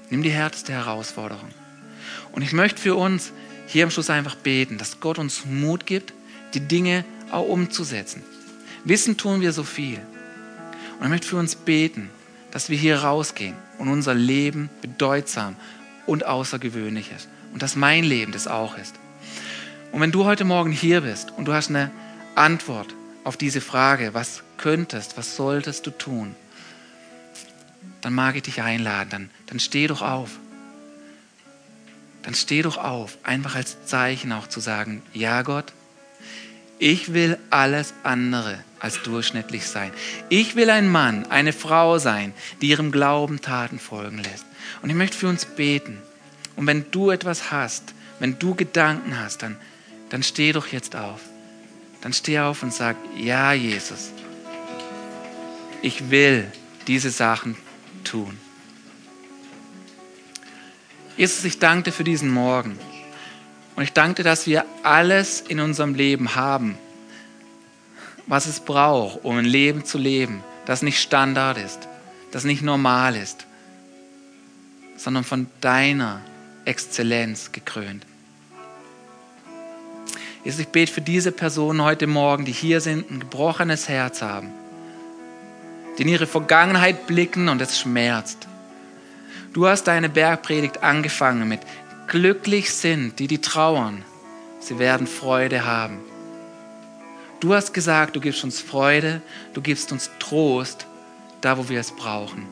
Nimm 0.09 0.23
die 0.23 0.29
härteste 0.29 0.73
Herausforderung. 0.73 1.49
Und 2.31 2.41
ich 2.43 2.53
möchte 2.53 2.81
für 2.81 2.95
uns 2.95 3.31
hier 3.67 3.83
am 3.83 3.91
Schluss 3.91 4.09
einfach 4.09 4.35
beten, 4.35 4.77
dass 4.77 4.99
Gott 4.99 5.17
uns 5.17 5.45
Mut 5.45 5.85
gibt, 5.85 6.13
die 6.53 6.59
Dinge 6.59 7.05
auch 7.31 7.47
umzusetzen. 7.47 8.21
Wissen 8.83 9.17
tun 9.17 9.41
wir 9.41 9.53
so 9.53 9.63
viel. 9.63 9.99
Und 10.99 11.05
ich 11.05 11.09
möchte 11.09 11.27
für 11.27 11.37
uns 11.37 11.55
beten, 11.55 12.09
dass 12.53 12.69
wir 12.69 12.77
hier 12.77 12.99
rausgehen 12.99 13.55
und 13.79 13.87
unser 13.89 14.13
Leben 14.13 14.69
bedeutsam 14.79 15.55
und 16.05 16.23
außergewöhnlich 16.23 17.11
ist. 17.11 17.27
Und 17.51 17.63
dass 17.63 17.75
mein 17.75 18.03
Leben 18.03 18.31
das 18.31 18.47
auch 18.47 18.77
ist. 18.77 18.93
Und 19.91 20.01
wenn 20.01 20.11
du 20.11 20.23
heute 20.25 20.45
Morgen 20.45 20.71
hier 20.71 21.01
bist 21.01 21.31
und 21.31 21.45
du 21.45 21.53
hast 21.53 21.69
eine 21.69 21.89
Antwort 22.35 22.93
auf 23.23 23.37
diese 23.37 23.59
Frage, 23.59 24.13
was 24.13 24.43
könntest, 24.57 25.17
was 25.17 25.35
solltest 25.35 25.87
du 25.87 25.91
tun, 25.91 26.35
dann 28.01 28.13
mag 28.13 28.35
ich 28.35 28.43
dich 28.43 28.61
einladen, 28.61 29.09
dann, 29.09 29.29
dann 29.47 29.59
steh 29.59 29.87
doch 29.87 30.03
auf. 30.03 30.29
Dann 32.21 32.35
steh 32.35 32.61
doch 32.61 32.77
auf, 32.77 33.17
einfach 33.23 33.55
als 33.55 33.83
Zeichen 33.85 34.31
auch 34.31 34.45
zu 34.45 34.59
sagen, 34.59 35.01
ja 35.11 35.41
Gott, 35.41 35.73
ich 36.79 37.13
will 37.13 37.37
alles 37.49 37.93
andere 38.03 38.63
als 38.79 39.01
durchschnittlich 39.01 39.65
sein. 39.65 39.91
Ich 40.29 40.55
will 40.55 40.69
ein 40.69 40.89
Mann, 40.89 41.25
eine 41.27 41.53
Frau 41.53 41.97
sein, 41.97 42.33
die 42.61 42.67
ihrem 42.67 42.91
Glauben 42.91 43.41
Taten 43.41 43.79
folgen 43.79 44.17
lässt. 44.17 44.45
Und 44.81 44.89
ich 44.89 44.95
möchte 44.95 45.17
für 45.17 45.29
uns 45.29 45.45
beten. 45.45 46.01
Und 46.55 46.67
wenn 46.67 46.91
du 46.91 47.09
etwas 47.09 47.51
hast, 47.51 47.93
wenn 48.19 48.37
du 48.39 48.55
Gedanken 48.55 49.17
hast, 49.17 49.43
dann, 49.43 49.57
dann 50.09 50.23
steh 50.23 50.51
doch 50.51 50.67
jetzt 50.67 50.95
auf. 50.95 51.21
Dann 52.01 52.11
steh 52.11 52.39
auf 52.39 52.63
und 52.63 52.73
sag, 52.73 52.97
ja 53.17 53.53
Jesus, 53.53 54.11
ich 55.81 56.09
will 56.09 56.51
diese 56.87 57.11
Sachen 57.11 57.55
tun. 58.03 58.37
Jesus, 61.15 61.45
ich 61.45 61.59
danke 61.59 61.83
dir 61.83 61.91
für 61.91 62.03
diesen 62.03 62.29
Morgen. 62.29 62.77
Und 63.75 63.83
ich 63.83 63.93
danke 63.93 64.15
dir, 64.15 64.23
dass 64.23 64.45
wir 64.47 64.65
alles 64.83 65.41
in 65.41 65.59
unserem 65.59 65.95
Leben 65.95 66.35
haben, 66.35 66.77
was 68.27 68.45
es 68.45 68.59
braucht, 68.59 69.23
um 69.23 69.37
ein 69.37 69.45
Leben 69.45 69.83
zu 69.83 69.97
leben, 69.97 70.43
das 70.65 70.81
nicht 70.81 71.01
Standard 71.01 71.57
ist, 71.57 71.87
das 72.31 72.43
nicht 72.43 72.61
normal 72.61 73.15
ist, 73.15 73.45
sondern 74.95 75.23
von 75.23 75.47
deiner 75.59 76.21
Exzellenz 76.65 77.51
gekrönt. 77.51 78.05
Jesus, 80.43 80.59
ich 80.59 80.67
bete 80.67 80.91
für 80.91 81.01
diese 81.01 81.31
Personen 81.31 81.81
heute 81.81 82.05
Morgen, 82.05 82.45
die 82.45 82.51
hier 82.51 82.81
sind, 82.81 83.09
ein 83.09 83.21
gebrochenes 83.21 83.87
Herz 83.87 84.21
haben, 84.21 84.51
die 85.97 86.03
in 86.03 86.09
ihre 86.09 86.27
Vergangenheit 86.27 87.07
blicken 87.07 87.49
und 87.49 87.61
es 87.61 87.79
schmerzt. 87.79 88.47
Du 89.53 89.67
hast 89.67 89.85
deine 89.85 90.09
Bergpredigt 90.09 90.83
angefangen 90.83 91.47
mit 91.47 91.61
glücklich 92.13 92.71
sind, 92.71 93.17
die 93.17 93.25
die 93.25 93.41
trauern, 93.41 94.05
sie 94.59 94.77
werden 94.77 95.07
Freude 95.07 95.65
haben. 95.65 95.97
Du 97.39 97.55
hast 97.55 97.73
gesagt, 97.73 98.15
du 98.15 98.19
gibst 98.19 98.43
uns 98.43 98.61
Freude, 98.61 99.23
du 99.55 99.61
gibst 99.61 99.91
uns 99.91 100.11
Trost, 100.19 100.85
da 101.41 101.57
wo 101.57 101.69
wir 101.69 101.79
es 101.79 101.89
brauchen. 101.89 102.45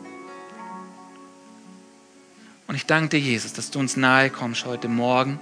Und 2.66 2.74
ich 2.74 2.88
danke 2.88 3.10
dir, 3.10 3.20
Jesus, 3.20 3.54
dass 3.54 3.70
du 3.70 3.78
uns 3.78 3.96
nahe 3.96 4.32
kommst 4.32 4.66
heute 4.66 4.88
Morgen, 4.88 5.40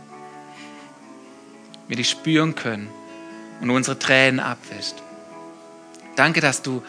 wir 1.88 1.96
dich 1.96 2.10
spüren 2.10 2.56
können 2.56 2.90
und 3.62 3.70
unsere 3.70 4.00
Tränen 4.00 4.42
abwäscht. 4.42 4.96
Danke, 6.18 6.42
dass 6.42 6.62
du 6.62 6.84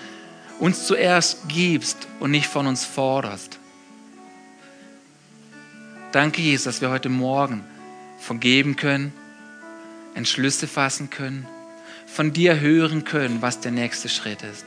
uns 0.59 0.85
zuerst 0.85 1.49
gibst 1.49 2.09
und 2.19 2.33
nicht 2.33 2.49
von 2.49 2.66
uns 2.66 2.85
forderst. 2.85 3.60
Danke, 6.12 6.42
Jesus, 6.42 6.64
dass 6.64 6.81
wir 6.81 6.90
heute 6.90 7.09
Morgen 7.09 7.64
vergeben 8.18 8.75
können, 8.75 9.12
Entschlüsse 10.14 10.66
fassen 10.66 11.09
können, 11.09 11.46
von 12.07 12.33
dir 12.33 12.59
hören 12.59 13.05
können, 13.05 13.42
was 13.42 13.61
der 13.61 13.70
nächste 13.70 14.09
Schritt 14.09 14.42
ist. 14.42 14.64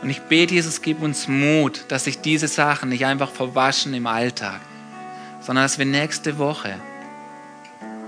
Und 0.00 0.08
ich 0.08 0.22
bete, 0.22 0.54
Jesus, 0.54 0.80
gib 0.80 1.02
uns 1.02 1.28
Mut, 1.28 1.84
dass 1.88 2.04
sich 2.04 2.22
diese 2.22 2.48
Sachen 2.48 2.88
nicht 2.88 3.04
einfach 3.04 3.30
verwaschen 3.30 3.92
im 3.92 4.06
Alltag, 4.06 4.60
sondern 5.42 5.66
dass 5.66 5.78
wir 5.78 5.84
nächste 5.84 6.38
Woche 6.38 6.74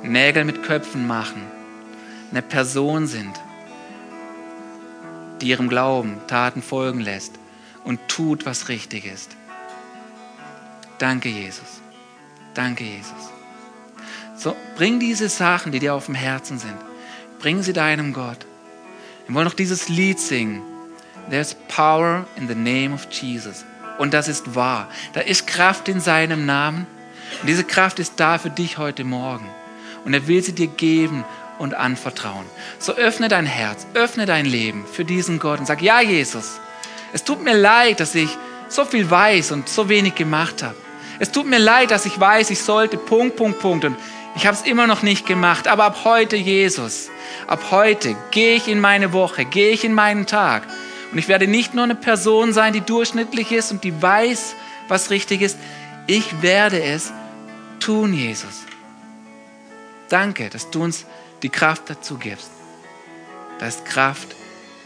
Nägel 0.03 0.47
mit 0.47 0.63
Köpfen 0.63 1.07
machen, 1.07 1.43
eine 2.31 2.41
Person 2.41 3.07
sind, 3.07 3.39
die 5.43 5.49
ihrem 5.49 5.69
Glauben 5.69 6.17
Taten 6.27 6.63
folgen 6.63 7.01
lässt 7.01 7.35
und 7.85 8.01
tut, 8.09 8.47
was 8.47 8.71
richtig 8.71 9.05
ist. 9.05 9.37
Danke, 10.99 11.29
Jesus. 11.29 11.83
Danke, 12.55 12.85
Jesus. 12.85 13.31
So, 14.37 14.57
bring 14.77 14.99
diese 14.99 15.29
Sachen, 15.29 15.73
die 15.73 15.79
dir 15.79 15.95
auf 15.95 16.07
dem 16.07 16.15
Herzen 16.15 16.59
sind, 16.59 16.77
bring 17.39 17.63
sie 17.63 17.73
deinem 17.73 18.13
Gott. 18.13 18.39
Wir 19.27 19.35
wollen 19.35 19.45
noch 19.45 19.55
dieses 19.55 19.89
Lied 19.89 20.19
singen. 20.19 20.63
There's 21.29 21.55
power 21.69 22.27
in 22.37 22.49
the 22.49 22.55
name 22.55 22.93
of 22.93 23.07
Jesus. 23.11 23.65
Und 23.99 24.15
das 24.15 24.29
ist 24.29 24.55
wahr. 24.55 24.89
Da 25.13 25.21
ist 25.21 25.47
Kraft 25.47 25.89
in 25.89 26.01
seinem 26.01 26.47
Namen. 26.47 26.87
Und 27.41 27.49
diese 27.49 27.65
Kraft 27.65 27.99
ist 27.99 28.15
da 28.17 28.39
für 28.39 28.51
dich 28.51 28.79
heute 28.79 29.05
Morgen. 29.05 29.47
Und 30.05 30.15
er 30.15 30.27
will 30.27 30.43
sie 30.43 30.55
dir 30.55 30.67
geben 30.67 31.25
und 31.59 31.75
anvertrauen. 31.75 32.47
So 32.79 32.95
öffne 32.95 33.29
dein 33.29 33.47
Herz, 33.47 33.87
öffne 33.95 34.25
dein 34.27 34.47
Leben 34.47 34.87
für 34.91 35.05
diesen 35.05 35.39
Gott 35.39 35.61
und 35.61 35.67
sag, 35.67 35.83
ja 35.83 36.01
Jesus, 36.01 36.59
es 37.13 37.23
tut 37.23 37.45
mir 37.45 37.55
leid, 37.55 38.01
dass 38.01 38.15
ich 38.15 38.31
so 38.69 38.85
viel 38.85 39.11
weiß 39.11 39.53
und 39.53 39.69
so 39.69 39.89
wenig 39.89 40.15
gemacht 40.15 40.63
habe. 40.63 40.77
Es 41.21 41.31
tut 41.31 41.47
mir 41.47 41.59
leid, 41.59 41.91
dass 41.91 42.07
ich 42.07 42.19
weiß, 42.19 42.51
ich 42.51 42.63
sollte 42.63 42.97
Punkt, 42.97 43.37
Punkt, 43.37 43.61
Punkt. 43.61 43.85
Und 43.85 43.97
ich 44.37 44.47
habe 44.47 44.57
es 44.57 44.63
immer 44.63 44.87
noch 44.87 45.03
nicht 45.03 45.27
gemacht. 45.27 45.69
Aber 45.69 45.85
ab 45.85 46.01
heute, 46.05 46.35
Jesus, 46.35 47.11
ab 47.47 47.61
heute 47.71 48.17
gehe 48.31 48.57
ich 48.57 48.69
in 48.69 48.81
meine 48.81 49.13
Woche, 49.13 49.45
gehe 49.45 49.71
ich 49.71 49.85
in 49.85 49.93
meinen 49.93 50.27
Tag. 50.27 50.67
Und 51.13 51.19
ich 51.19 51.29
werde 51.29 51.47
nicht 51.47 51.75
nur 51.75 51.85
eine 51.85 51.95
Person 51.95 52.55
sein, 52.55 52.73
die 52.73 52.81
durchschnittlich 52.81 53.53
ist 53.53 53.71
und 53.71 53.85
die 53.85 54.01
weiß, 54.01 54.55
was 54.89 55.11
richtig 55.11 55.43
ist. 55.43 55.59
Ich 56.07 56.43
werde 56.43 56.83
es 56.83 57.13
tun, 57.81 58.15
Jesus. 58.15 58.65
Danke, 60.09 60.49
dass 60.49 60.71
du 60.71 60.83
uns 60.83 61.05
die 61.43 61.51
Kraft 61.51 61.91
dazu 61.91 62.17
gibst. 62.17 62.51
Da 63.59 63.67
ist 63.67 63.85
Kraft 63.85 64.35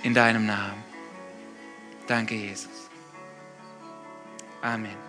in 0.02 0.14
deinem 0.14 0.46
Namen. 0.46 0.82
Danke, 2.08 2.34
Jesus. 2.34 2.90
Amen. 4.60 5.03